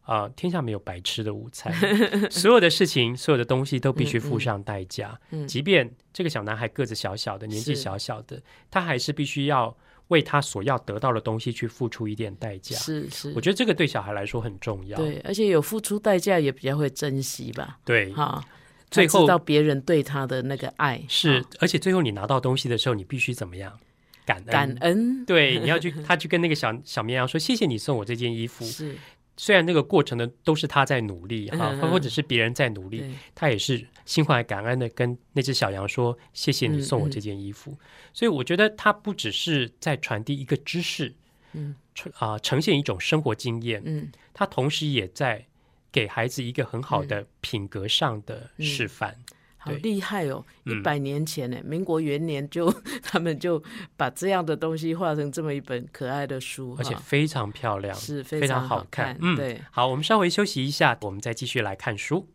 [0.03, 1.73] 啊，天下没有白吃的午餐，
[2.29, 5.19] 所有的事情，所有的东西都必须付上代价。
[5.31, 9.75] 嗯，即便这个小男孩个子小小的，年纪小小的，他还是必须要
[10.09, 12.75] 为他所要得到的东西去付出一点代价。
[12.75, 14.97] 是是，我觉得这个对小孩来说很重要。
[14.97, 17.79] 对，而且有付出代价，也比较会珍惜吧。
[17.85, 18.43] 对，哈，
[18.91, 23.79] 最后知道别人对他的那个爱是，而且最后你拿到东西的时候，你必须怎么样？
[24.25, 25.25] 感恩，感恩。
[25.25, 28.63] 对，你要去，他去跟那个小小绵羊说：“谢谢你送我这件衣服。
[28.67, 28.95] ”是。
[29.35, 37.75] 虽然那个过程呢都是他在努力哈，或者是别人在努力，他也是心怀感恩的跟那只小羊说：“谢谢你送我这件衣服。”
[38.13, 41.13] 所以我觉得他不只是在传递一个知识，
[41.53, 41.75] 嗯，
[42.19, 45.45] 啊，呈现一种生活经验，嗯，他同时也在
[45.91, 49.17] 给孩子一个很好的品格上的示范。
[49.63, 50.43] 好厉害哦！
[50.65, 52.69] 一百年前呢，民国元年就
[53.01, 53.63] 他们就
[53.95, 59.17] 把这样的东西画成这么一本可爱的书，而且非常漂亮，是非常好看。
[59.21, 59.61] 嗯，对。
[59.71, 62.27] 好，我们稍微休息一下，我们再继续来看书。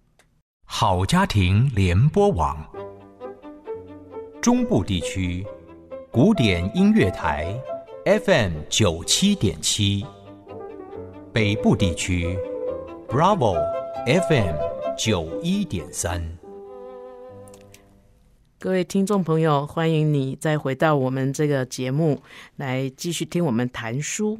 [0.64, 2.56] 好家庭联播网，
[4.40, 5.46] 中部地区
[6.10, 7.54] 古典音乐台
[8.04, 10.06] FM 九七点七，
[11.30, 12.38] 北部地区
[13.06, 13.56] Bravo
[14.06, 14.54] FM
[14.96, 16.37] 九一点三。
[18.60, 22.20] 各位听众朋友，欢迎你再回到我们这个节目
[22.56, 24.36] 来继续听我们谈书。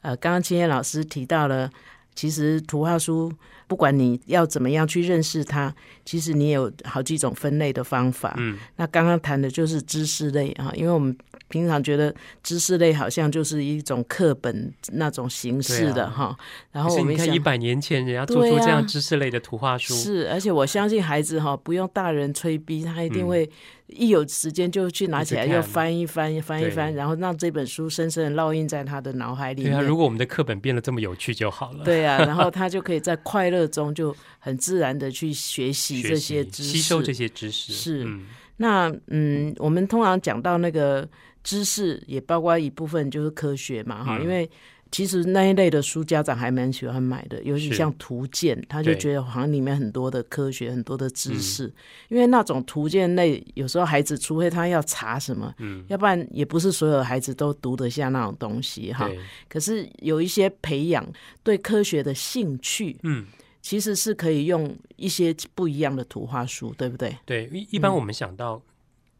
[0.00, 1.70] 呃，刚刚青叶老师提到了，
[2.16, 3.32] 其实图画书
[3.70, 5.72] 不管你要怎么样去认识它，
[6.04, 8.34] 其实你有好几种分类的方法。
[8.38, 11.16] 嗯，那刚刚谈的就是知识类啊，因为我们。
[11.50, 16.32] 平常觉得知识类好像就是一种课本那种形式的哈，
[16.70, 23.50] 然后我们看一百年前人家做出这样知识类的图画书，是，而且我相信孩子哈不用大人催逼，他一定会
[23.92, 29.64] 一有时间就去拿起来又翻一翻翻一翻，然后让这本书深深的烙印在他的脑海里。
[29.64, 31.84] 对啊，如果我们的课本变得这么有趣就好了。
[31.84, 37.72] 对啊，然后 他就可以在快乐中就很自然的去学习这些知识，吸收这些知识。
[37.72, 38.06] 是，
[38.56, 41.08] 那嗯，我们通常讲到那个。
[41.42, 44.46] 知识也包括一部分就是科学嘛，哈，因为
[44.92, 51.72] 其实那一类的书家长还蛮喜欢买的，尤其像图鉴，他就觉得好像里面很多的科学、很多的知识。
[52.08, 59.08] 因为那种图鉴类，有时候孩子除非他要查什么，嗯，要不然也不是所有孩子都读得下那种东西，哈。
[59.48, 61.06] 可是有一些培养
[61.44, 63.26] 对科学的兴趣，嗯，
[63.62, 67.16] 其实是可以用一些不一样的图画书，对不对？
[67.24, 68.60] 对，一一般我们想到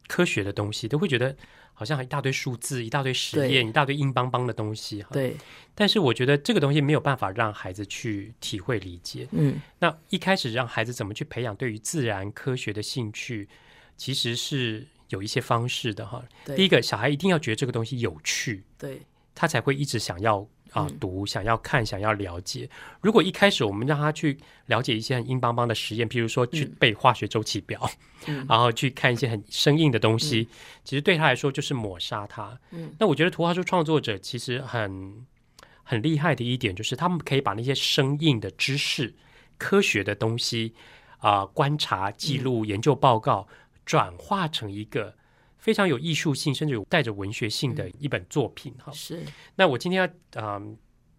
[0.09, 1.37] 科学的东西，都会觉得。
[1.81, 5.03] 好像一大堆数字，一大堆实验，一大堆硬邦邦的东西。
[5.11, 5.35] 对，
[5.75, 9.27] 但是我觉得这个东西没有办法让孩子去体会理解。
[9.31, 13.49] 嗯，那一开始让孩子怎么去培养对于自然科学的兴趣，
[13.97, 16.23] 其实是有一些方式的哈。
[16.55, 19.01] 第一个，小孩一定要觉得这个东西有趣，对
[19.35, 20.47] 他才会一直想要。
[20.73, 22.69] 啊，读想要看，想要了解。
[23.01, 27.91] 如果一开始我们让他去了解一些很硬邦邦的实验，譬如说去背化学周期表，
[28.49, 30.49] 然后去看一些很生硬的东西，
[30.85, 32.59] 其实对他来说就是抹杀他。
[32.71, 35.27] 嗯，那我觉得图画书创作者其实很
[35.83, 39.15] 很厉害的一点，就是他们可以把那些生硬的知识、
[39.59, 40.75] 科学的东西
[41.19, 43.49] 啊，观察、记录、研究报告，
[43.85, 45.15] 转化成一个。
[45.61, 48.91] 非常有艺术性，甚至有带着文学性的一本作品哈。
[48.93, 49.23] 是。
[49.55, 50.01] 那我今天
[50.33, 50.61] 要啊，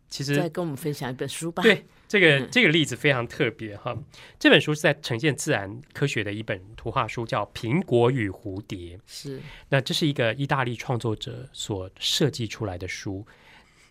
[0.09, 1.63] 其实再跟我们分享一本书吧。
[1.63, 3.97] 对，这个这个例子非常特别哈。
[4.37, 8.97] 这本书是在呈现自然科学的一本图画书，叫《苹果与蝴蝶》。
[9.05, 9.39] 是。
[9.69, 13.25] 那这是一个意大利创作者所设计出来的书，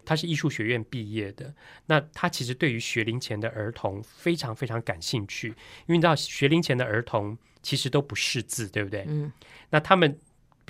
[0.04, 1.54] 他是艺术学院毕业的。
[1.86, 5.54] 那他其实对于学龄前的儿童非常非常感兴趣，因
[5.88, 9.06] 为你知道学龄前的儿童其实都不识字，对不对？
[9.08, 9.32] 嗯。
[9.70, 10.18] 那他们。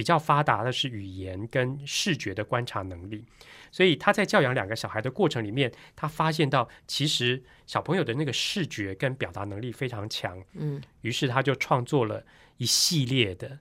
[0.01, 3.23] 比较发达的是语言跟视觉的观察能力，
[3.71, 12.25] 所以他在教养两个小孩的过程里面，他发现到其实小朋友的那个视觉跟表达能力非常强，嗯，于是他就创作了
[12.57, 13.59] 一系列的，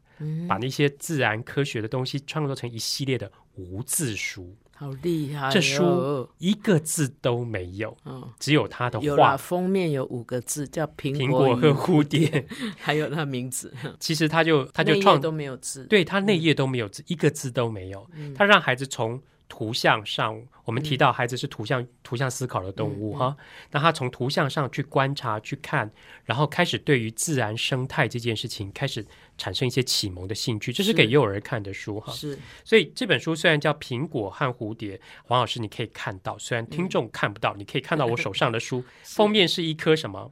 [0.48, 4.56] 把那些自然科学的东西创作成一系列的无字书。
[4.80, 5.50] 好厉害！
[5.52, 9.36] 这书一个字都没有，嗯，只有他的画。
[9.36, 12.48] 封面有五个字，叫苹果和蝴蝶，
[12.80, 13.74] 还有他名字。
[14.00, 18.10] 其实他就他就创都没有字，对他内页都没有字，一个字都没有。
[18.34, 19.22] 他让孩子从。
[19.50, 23.36] 图像上，我们提到孩子是图像图像思考的动物哈，
[23.72, 25.92] 那他从图像上去观察去看，
[26.24, 29.06] 然后开始对于自然生态这件事情开始
[29.40, 32.14] 产生一些启蒙的兴趣，这是给幼儿看的书哈。
[32.14, 40.32] 是，所以这本书虽然叫《苹果和蝴蝶》，黄老师你可以看到，虽然听众看不到，你可以看到我手上的书 封面是一颗什么？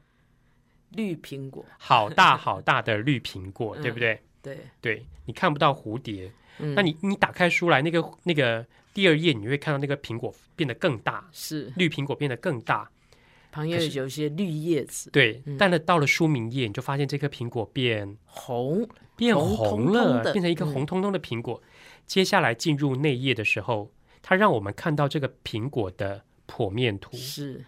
[0.92, 4.22] 绿苹果，好大好大的绿苹果，对不对？
[4.44, 8.64] 对，对你看不到蝴蝶，那你你打开书来，那个那个。
[8.98, 11.72] 第二页你会看到那个苹果变得更大，是。
[11.76, 12.90] 绿苹果变得更大，
[13.52, 15.12] 旁边有一些绿叶子。
[15.12, 21.62] 对，但是到了书名页，你就发现这颗苹果变红，变红了，变成一个红彤彤的苹果。
[22.08, 23.92] 接下来进入内页的时候，
[24.24, 26.24] 它让我们看到这个苹果的
[26.58, 27.15] 剖面图。
[27.15, 27.63] 是，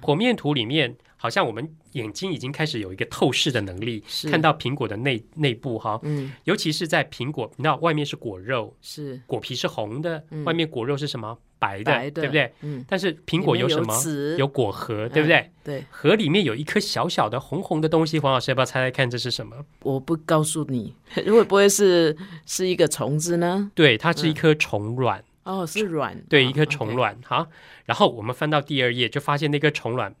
[0.00, 0.96] 剖面图里面。
[1.22, 12.52] 好像我们眼睛已经开始有一个透视的能力，看到苹果的内内部哈，嗯，尤其是在苹果，你知道外面是果肉，是果皮是红的，外面果肉是什么白的，对不对？
[12.62, 13.94] 嗯，但是苹果有什么？
[14.36, 15.48] 有果核，对不对？
[15.62, 19.64] 对，核里面有一颗小小的红红的东西，黄老师要不要猜猜看这是什么？
[19.84, 23.70] 我不告诉你， 会不会是是一个虫子呢？
[23.76, 25.22] 对，它是一颗虫卵。
[25.44, 27.18] 哦，是卵，对，一颗虫卵。
[27.24, 27.48] 哈，
[27.84, 30.14] 然后我们翻到第二页，就发现那颗虫卵，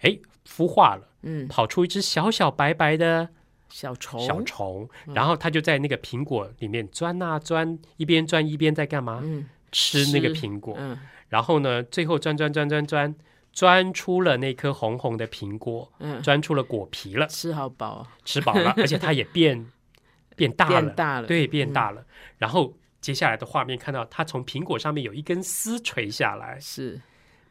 [0.00, 0.18] 哎。
[0.48, 3.28] 孵化了，嗯，跑出一只小小白白的
[3.68, 9.20] 小虫，小虫，然后它就在那个苹果里面钻啊钻，一边钻一边在干嘛？
[9.24, 10.76] 嗯，吃那个吃苹果。
[10.78, 10.96] 嗯
[11.30, 13.12] 然后呢，最后钻钻钻钻钻，
[13.52, 19.66] 钻出了那颗红红的苹果，嗯，钻出了果皮了，吃好饱啊，吃饱了，而且它也变
[20.36, 22.06] 变大了，变大了，对，变大了。
[22.38, 22.72] 然后
[23.06, 27.00] 接下来的画面看到它从苹果上面有一根丝垂下来，是，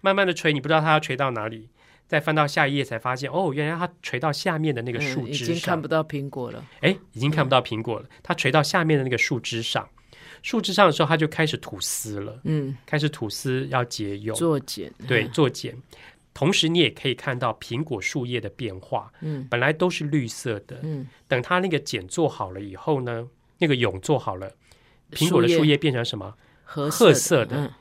[0.01, 1.69] 慢慢的垂，你不知道它要垂到哪里。
[2.09, 8.09] 再翻到下一页才发现，哦，原来它垂到下面的那个树嗯，已经看不，到苹果了，哎，已经看不到苹果了。
[8.21, 9.87] 它垂到下面的那个树枝上，
[10.43, 15.73] 树枝上的时候，它就开始吐丝了，嗯，开始吐丝要结蛹，做茧，对，嗯，做茧。
[16.33, 19.47] 同时，你也可以看到苹果树叶的变化，嗯。
[19.49, 23.25] 本来都是绿色的，嗯，等它那个茧做好了以后呢，
[23.57, 24.51] 那个蛹做好了，
[25.11, 26.35] 苹果的树叶变成什么？
[26.63, 27.71] 褐褐色的嗯，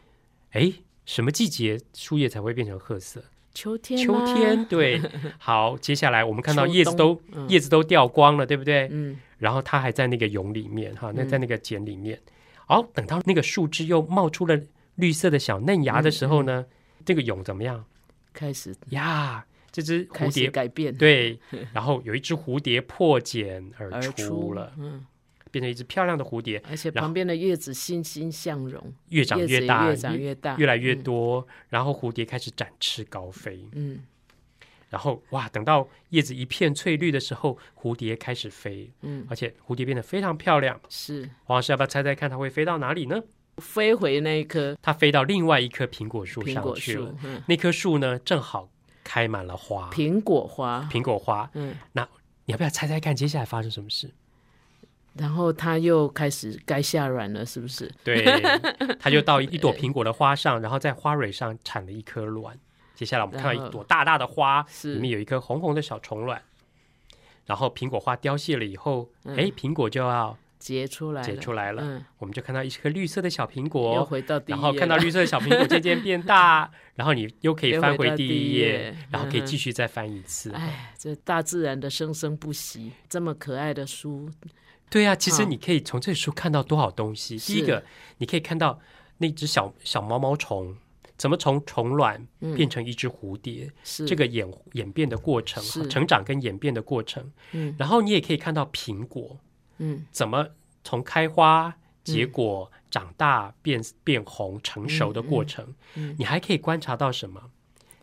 [0.52, 0.72] 哎，
[1.06, 3.24] 什么季节树叶才会变成褐色？
[3.54, 5.00] 秋天，秋天，，对。
[5.38, 7.48] 好，接下来我们看到叶子都嗯。
[7.48, 8.88] 叶子都掉光了，对不对？
[8.90, 11.28] 嗯，然后它还在那个蛹里面哈，那嗯。
[11.28, 12.20] 在那个茧里面。
[12.66, 14.60] 好，等到那个树枝又冒出了
[14.96, 16.66] 绿色的小嫩芽的时候嗯呢，
[17.04, 17.84] 这个蛹怎么样？
[18.32, 18.74] 开始。
[18.90, 19.46] 呀？
[19.70, 21.36] 这只蝴蝶改变，对，
[21.74, 25.04] 然后有一只蝴蝶破茧而出了，嗯，
[25.54, 31.46] 变成一只漂亮的蝴蝶，而且旁边的叶子欣欣向荣，越长越大，越长越大，越来越嗯，多。
[31.68, 34.00] 然后蝴蝶开始展翅高飞，嗯，
[34.90, 40.80] 然后哇，等到叶子一片翠绿的时候，蝴蝶开始飞，嗯，而且蝴蝶变得非常漂亮。
[40.88, 43.22] 是黄老师要不要猜猜看，它会飞到哪里呢？
[43.58, 48.68] 飞回那一棵它飞到另外一棵苹果树上去了。，嗯，那棵树呢，正好
[49.04, 51.48] 开满了花，苹果花，苹果花。
[51.54, 52.02] 嗯，那
[52.46, 54.10] 你要不要猜猜看，接下来发生什么事？
[55.16, 57.90] 然后它又开始该下软了，是不是？
[58.02, 58.24] 对，
[58.98, 62.58] 它就到一朵苹果的花上，然后在花蕊上产了一颗卵。
[62.94, 66.42] 接下来我们看到一朵大大的花，里面有一颗红红的小虫卵。
[67.46, 71.82] 然后苹果花凋谢了以后，嗯哎、苹果就要结出来了，结出来了。
[71.84, 80.50] 嗯，我们就看到一颗绿色的小苹又果，回到第一然后看到绿色的小苹果渐渐变大， 然后你又可以翻回第第一页然后可以继续再翻一次。
[80.52, 84.30] 哎，这大自然的生生不息，这么可爱的书，
[84.94, 87.36] 对啊，其实你可以从这书看到多少东西。
[87.36, 87.82] 第一个，
[88.18, 88.78] 你可以看到
[89.18, 90.76] 那只小小毛毛虫
[91.16, 92.54] 怎么从虫卵嗯。
[92.54, 94.06] 变成一只蝴蝶，是。
[94.06, 97.32] 这个演演变的过程，成长跟演变的过程。
[97.50, 97.74] 嗯。
[97.76, 99.40] 然后你也可以看到苹果
[99.78, 100.06] 嗯。
[100.12, 100.50] 怎么
[100.84, 105.74] 从开花、结果、长大、变变红、成熟的过程。
[105.96, 106.14] 嗯。
[106.20, 107.50] 你还可以观察到什么？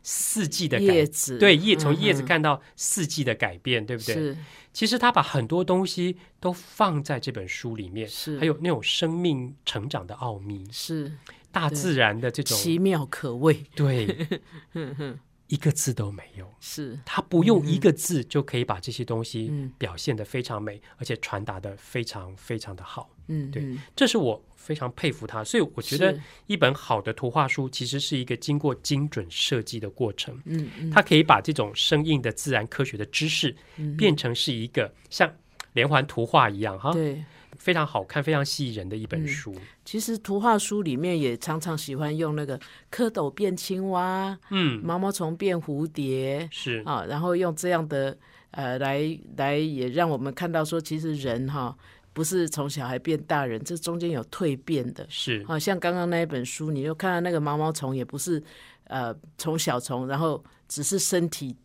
[0.04, 4.16] 四季的改叶子对叶从叶子看到四季的改变，对不对？
[4.16, 4.38] 是。
[4.74, 8.40] 其实他把很多东西都放在这本书里面，是。
[8.40, 11.12] 还有那种生命成长的奥秘，是
[11.52, 14.28] 大自然的这种奇妙可畏，对，
[15.48, 16.50] 一个字都没有。
[16.62, 16.98] 是。
[17.06, 19.74] 他不用一个字就可以把这些东西嗯。
[19.78, 23.10] 表现得非常美，而且传达的非常非常的好。
[23.52, 26.18] 对嗯对这是我非常佩服他，所以我觉得
[26.48, 30.40] 一本好的图画书其实是一个经过精准设计的过程。
[30.46, 35.32] 嗯嗯它可以把这种生硬的自然科学的知识嗯变成是一个像
[35.74, 37.24] 连环图画一样哈，对。
[37.58, 39.54] 非常好看、非常吸引人的一本嗯书。
[39.86, 42.58] 其实图画书里面也常常喜欢用那个
[42.90, 48.18] 蝌蚪变青蛙，嗯，毛毛虫变蝴蝶是啊，然后用这样的
[48.52, 51.78] 呃来来也让我们看到说，其实人哈
[52.14, 55.06] 不是从小孩变大人，这中间有蜕变的。
[55.10, 58.42] 是，好、像刚刚那一本书，你就看到那个毛毛虫也不是
[58.86, 61.56] 呃从小虫，然后只是身体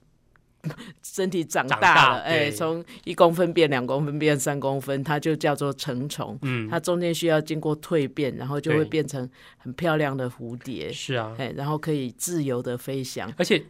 [1.03, 6.39] 身体长长大大了，哎，对从一公分变两公分变三公分，它就叫做成虫。
[6.43, 9.29] 嗯，它中间需要经过蜕变，然后就会对变成
[9.59, 13.33] 很漂亮的蝴蝶，是啊，哎，然后可以自由的飞翔。
[13.37, 13.65] 而且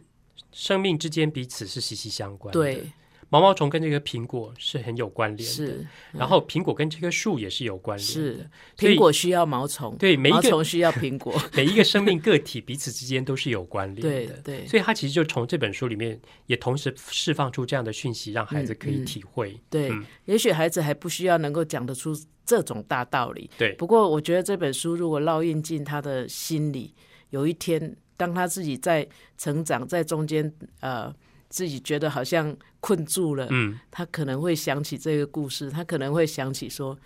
[0.51, 2.59] 生命之间彼此是息息相关的。
[2.59, 2.91] 对，
[3.29, 8.13] 毛毛虫跟这个苹果是很有关联的，是然后苹果跟这棵树也是有关联的。
[8.13, 11.37] 是，苹果需要毛虫，对每一个毛虫需要苹果。
[11.53, 14.33] 每一个生命个体彼此之间都是有关联的。
[14.43, 19.59] 对，所以他其实就从这本书里面也同时释放出这样的讯息，让孩子可以体会。
[19.69, 22.15] 对嗯，也许孩子还不需要能够讲得出
[22.45, 23.49] 这种大道理。
[23.57, 26.93] 对，不过，我觉得这本书如果烙印进他的心里，
[27.31, 29.05] 有一天当他自己在
[29.37, 31.13] 成长，在中间呃，
[31.49, 36.97] 自己觉得好像困住了，嗯，他可能会想起这个故事，他可能会想起说。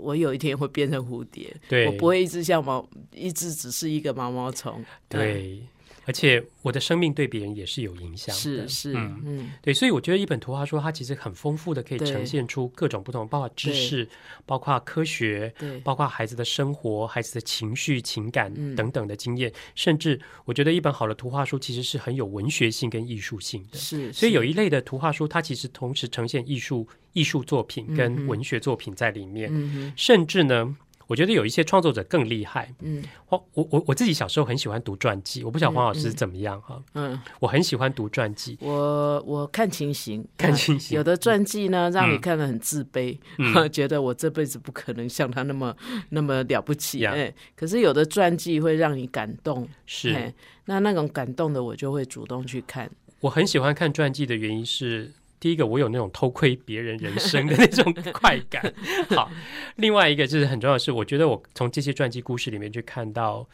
[0.00, 4.80] 我有一天会变成蝴蝶，对我不会一直像毛，一直只是一个毛毛虫。
[5.08, 5.62] 对，对。
[6.08, 8.40] 而且我的生命对别人也是有影响的。
[8.40, 14.08] 是是，嗯嗯，对，所以我觉得一本图画书它其实很丰富的，可以呈现出各种不同，包括知识，
[14.46, 23.76] 包括科学，对，包括孩子的生活、孩子的情绪、情感等等的经验，甚至我觉得一本好的图画书其实是很有文学性跟艺术性的。
[23.76, 30.74] 是，所以有一类的图画书，它其实同时呈现艺术艺术作品跟文学作品在里面，甚至呢。
[31.08, 32.72] 我觉得有一些创作者更厉害。
[32.80, 36.80] 嗯，我我我我自己小时候很喜欢读传记，我不晓得黄老师怎么样哈。
[36.94, 38.56] 嗯，我很喜欢读传记。
[38.60, 40.94] 我我看情形， 看情形。
[40.96, 43.18] 有的传记呢，让你看了很自卑，
[43.72, 45.74] 觉得我这辈子不可能像他那么
[46.10, 47.04] 那么了不起。
[47.04, 49.66] 哎，可是有的传记会让你感动。
[49.86, 50.32] 是，
[50.66, 52.90] 那那种感动的，我就会主动去看。
[53.20, 55.10] 我很喜欢看传记的原因是。
[55.40, 58.72] 第一个，我有那种偷窥别人人生的那种快感。
[59.10, 59.30] 好，
[59.76, 63.46] 另外一个就是很重要的是，我觉得我从这些传记故事里面去看到，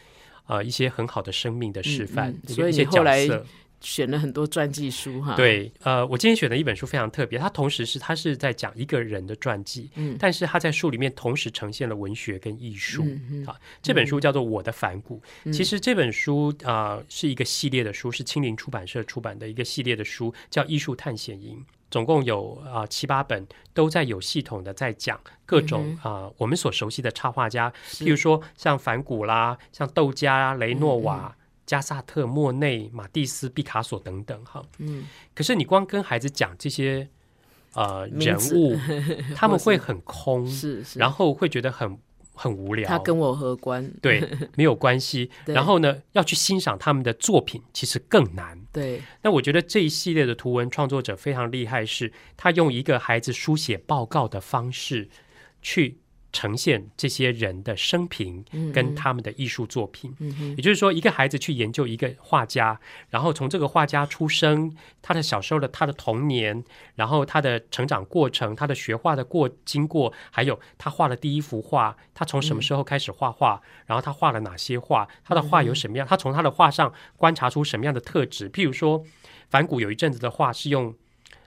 [0.47, 3.47] 呃，一些很好的生命的示范，所以一些角色。
[3.85, 13.05] 选了很多传记书哈，对，呃，我今天选的一本书非常特别，它同时是它是在讲一个人的传记，嗯，但是它在书里面同时呈现了文学跟艺术，
[13.47, 15.21] 啊，这本书叫做《我的反骨》，
[15.53, 21.59] 其实这本书啊是一个系列的书，是青林出版社出版的一个系列的书，叫《艺术探险营》，
[21.91, 31.37] 总共有啊七八本，都在有系统的在讲各种啊我们所熟悉的插画家，譬如说像反骨啦，像豆家、雷诺瓦。
[31.67, 35.05] 加萨特、莫内、马蒂斯、毕卡索等等，哈，嗯，
[35.35, 37.09] 可是你光跟孩子讲这些
[37.75, 38.77] 呃人物，
[39.35, 41.99] 他们会很空，是，然后会觉得很
[42.35, 42.89] 很无聊。
[42.89, 43.91] 他跟我何关？
[44.03, 45.31] 对，没有关系。
[45.47, 48.61] 然后呢，要去欣赏他们的作品，其实更难。
[48.73, 55.09] 对，那我觉得这一系列的图文创作者非常厉害，是他用一个孩子书写报告的方式
[55.63, 55.99] 去。
[56.35, 60.13] 呈现这些人的生平跟他们的艺术作品，
[60.57, 62.79] 也就是说，一个孩子去研究一个画家，
[63.09, 66.65] 然后从这个画家出生，他的小时候的他的童年，
[66.97, 79.05] 然后他的成长过程，他的学画的过经过，还有他画的第一幅画，他从什么时候开始画画，然后他画了哪些画，他的画有什么样，他从他的画上观察出什么样的特质，譬如说，
[79.49, 80.95] 梵谷有一阵子的画是用。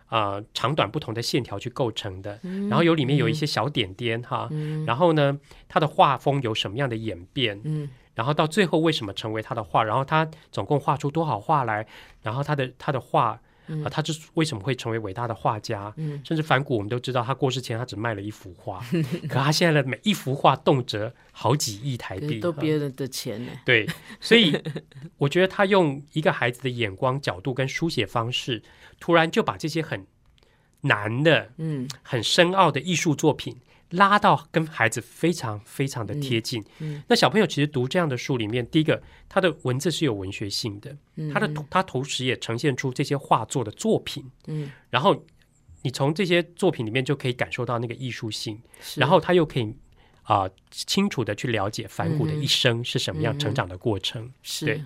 [0.07, 2.39] 啊，长短不同的线条去构成的，
[2.69, 4.49] 然后有里面有一些小点点哈，
[4.85, 5.37] 然后呢，
[5.67, 7.59] 他的画风有什么样的演变？
[7.65, 9.83] 嗯，然后到最后为什么成为他的画？
[9.83, 11.85] 然后他总共画出多少画来？
[12.21, 13.39] 然后他的他的画
[13.83, 15.93] 啊，他是为什么会成为伟大的画家？
[15.97, 18.81] 嗯，甚至反骨我们都知道，他过世前他只卖了一幅画，
[19.27, 23.51] 可他现在的每一幅画动辄好几亿台币，都别人的钱呢。
[23.65, 23.85] 对，
[24.21, 24.57] 所以
[25.17, 28.63] 我觉得他用一个孩子的眼光、角度跟书写方式。
[28.99, 30.05] 突然就把这些很
[30.81, 33.57] 难的、嗯，很深奥的艺术作品
[33.91, 36.63] 拉到跟孩子非常非常的贴近。
[36.79, 40.95] 嗯，那小朋友其实读这样的书里面，第一个，他的文字是有文学性的，
[41.33, 44.23] 他的他同时也呈现出这些画作的作品。
[44.47, 45.23] 嗯，然后
[45.83, 48.59] 你从这些作品里面就可以感受到那个艺术性，
[48.95, 49.73] 然后他又可以
[50.23, 54.29] 啊清楚的去了解反骨的一生是什么样成长的过程。
[54.43, 54.81] 是，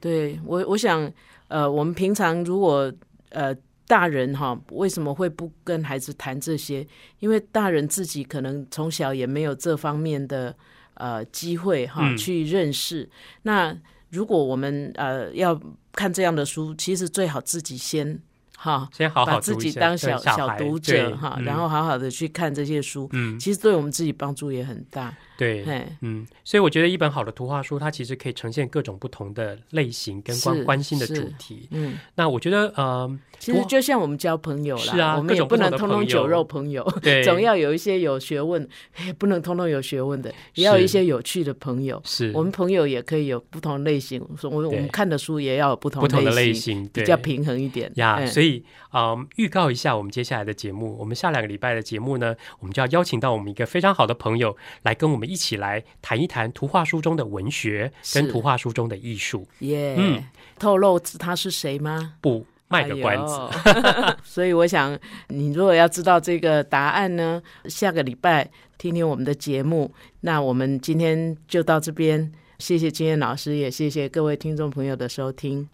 [0.00, 1.10] 对我我想，
[1.48, 2.92] 呃，我们平常如果
[3.34, 3.54] 呃，
[3.86, 6.86] 大人哈为什么会不跟孩子谈这些？
[7.18, 10.56] 因为大人自己可能从小也没有这方面的
[10.94, 13.08] 呃机会哈去认识。
[13.42, 13.76] 那
[14.10, 15.60] 如果我们呃要
[15.92, 18.18] 看这样的书，其实最好自己先。
[18.56, 25.14] 哈，先好好把自己当小小读者哈，然后好好的去看这些书，嗯，其实对我们自己帮助也很大。
[25.36, 25.64] 对，
[26.00, 31.68] 嗯，所以我觉得一本好的图画书，它其实可以呈现各种不同的类型跟关关心的主题。
[31.72, 38.66] 嗯，那我觉得呃，其实就像我们交朋友是啊，我们也不能通通酒肉朋友，对， 总要有一些有学问，
[39.04, 42.00] 也不能通通有学问的，也要有一些有趣的朋友。
[42.04, 48.24] 是我们朋友也可以有不同类型，我我们看的书也要有不同不同的类型，比较平衡一点呀。
[48.26, 55.23] 所以啊，预告一下我们接下来的节目，我们下两个礼拜的节目呢，我们就要邀请到我们一个非常好的朋友来跟我们。
[55.24, 59.46] 一起来谈一谈图画书中的文学跟图画书中的艺术。
[59.60, 60.24] 耶，嗯，
[60.58, 62.14] 透露他是谁吗？
[62.20, 63.38] 不，卖个关子。
[64.24, 64.98] 所以我想，
[65.28, 69.92] 你如果要知道这个答案呢，下个礼拜听听我们的节目。
[70.20, 75.68] 那我们今天就到这边，谢谢金燕老师，也谢谢各位听众朋友的收听。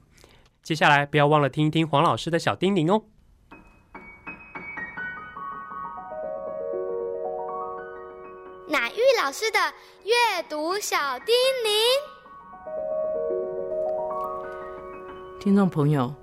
[0.62, 3.02] 接下来不要忘了听一听黄老师的小叮咛哦。
[9.22, 9.58] 老师的
[10.04, 11.68] 阅读小叮咛，
[15.38, 16.14] 听众朋友，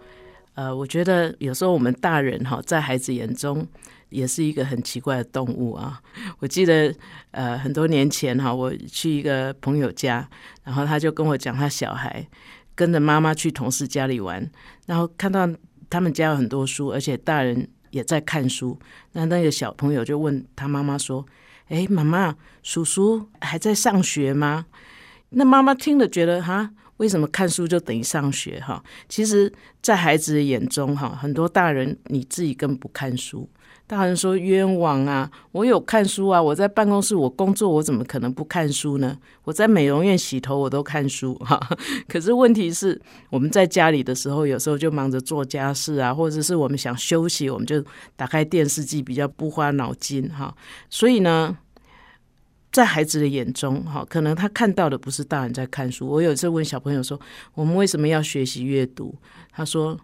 [0.55, 3.67] 呃，我觉得有时候我们大人哈，在孩子眼中
[4.09, 6.01] 也是一个很奇怪的动物啊。
[6.39, 6.91] 我记得
[7.29, 10.27] 呃，很多年前哈，我去一个朋友家，
[10.63, 12.27] 然后他就跟我讲他小孩
[12.73, 14.49] 跟着妈妈去同事家里玩，
[14.87, 15.47] 然后看到
[15.87, 18.79] 他们家有很多书，而且大人也在看书。
[19.11, 21.23] 那那个小朋友就问他妈妈说
[21.70, 24.65] ：“哎，妈妈，叔叔还在上学吗？”
[25.32, 26.72] 那妈妈听了觉得哈。
[26.97, 28.59] 为什么看书就等于上学？
[28.59, 29.53] 哈，其实，
[29.84, 33.47] 在孩子的眼中，哈，很多大人你自己根本不看书。
[33.88, 35.31] 大人说冤枉啊！
[35.53, 36.43] 我有看书啊！
[36.43, 39.17] 我在办公室我工作，我怎么可能不看书呢？
[39.45, 41.57] 我在美容院洗头，我都看书哈。
[42.07, 47.81] 可是问题是，我们在家里的时候，有时候就忙着做家事啊，或者是我们想休息，我们就
[48.17, 50.53] 打开电视机，比较不花脑筋哈。
[50.89, 51.57] 所以呢。
[52.69, 56.07] 在孩子的眼中，哈，可能他看到的不是大人在看书。
[56.07, 57.19] 我有一次问小朋友说
[57.55, 59.15] ：“我们为什么要学习阅读？”
[59.51, 59.97] 他说：“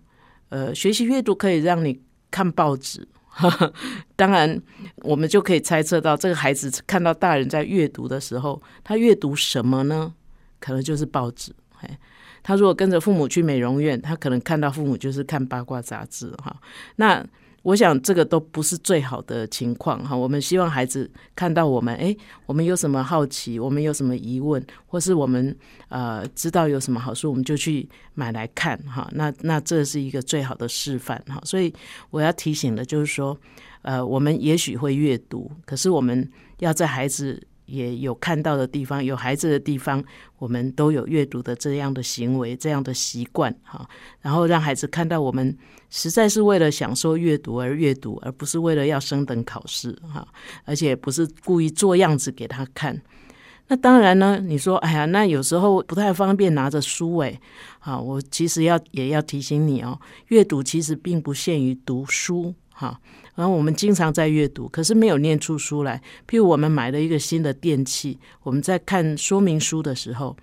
[0.50, 2.00] 呃，学习阅读可以让你
[2.32, 3.08] 看报纸。”
[4.16, 4.62] 当然，
[4.98, 10.14] 我们就可以猜测到，这个孩子看到大人在阅读的时候，他阅读什么呢？
[10.60, 11.54] 可能就是报纸。
[12.42, 16.32] 他如果跟着父母去美容院，他可能看到父母就是看八卦杂志。
[16.44, 16.56] 哈，
[16.98, 17.26] 那。
[17.64, 20.16] 我想这个都不是最好的情况哈。
[20.16, 25.56] 我们希望孩子看到我们，哎，我们有什么好奇，我们有什么疑问，或是我们
[25.88, 29.10] 呃知道有什么好书，我们就去买来看哈。
[29.14, 31.42] 那那这是一个最好的示范哈。
[31.44, 31.74] 所以
[32.12, 33.38] 我要提醒的就是说，
[33.82, 37.42] 呃，我们也许会阅读，可是我们要在孩子。
[37.66, 40.04] 也有看到的地方，有孩子的地方，
[40.38, 43.88] 我们都有阅读的这样的行为，这样的习惯哈。
[44.22, 45.58] 然后让孩子看到我们
[45.90, 50.28] 实在是为了享受阅读而阅读，而不是为了要升等考试哈。
[50.66, 53.02] 而且不是故意做样子给他看。
[53.68, 57.40] 那当然呢，你说哎呀，那有时候不太方便拿着书诶。
[57.80, 59.98] 好，我其实要也要提醒你哦，
[60.28, 63.00] 阅读其实并不限于读书哈。
[63.36, 66.00] 然后我们经常在阅读，可是没有念出书来。
[66.28, 70.38] 譬如我们买了一个新的电器，我们在看说明书的时候，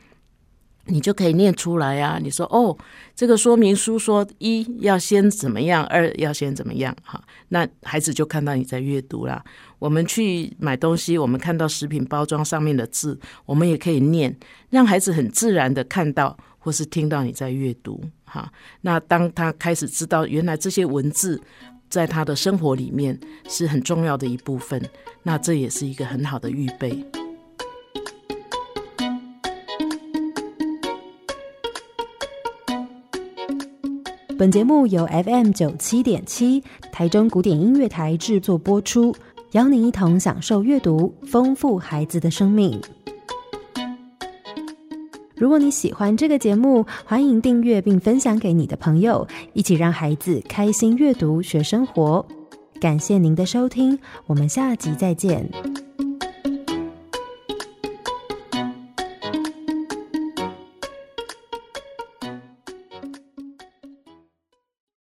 [0.87, 2.19] 你就可以念出来啊。
[2.21, 2.77] 你说哦，
[3.15, 9.45] 这个说明书说一要先怎么样，二要先怎么样，哈，那孩子就看到你在阅读啦。
[9.79, 13.17] 我们去买东西，我们看到食品包装上面的字，
[13.47, 14.37] 我们也可以念，
[14.71, 18.53] 让孩子很自然的看到或是听到你在阅读，哈。
[18.81, 21.41] 那当他开始知道原来这些文字。
[21.91, 23.19] 在他的生活里面
[23.49, 24.81] 是很重要的一部分，
[25.25, 27.05] 那这也是一个很好的预备。
[34.39, 36.63] 本节目由 FM 九七点七
[36.93, 39.15] 台中古典音乐台制作播出，
[39.51, 42.81] 邀您一同享受阅读，丰富孩子的生命。
[45.41, 52.23] 如果你喜欢这个节目，欢迎订阅并分享给你的朋友，一起让孩子开心阅读学生活。
[52.79, 55.90] 感谢您的收听，我们下集再见。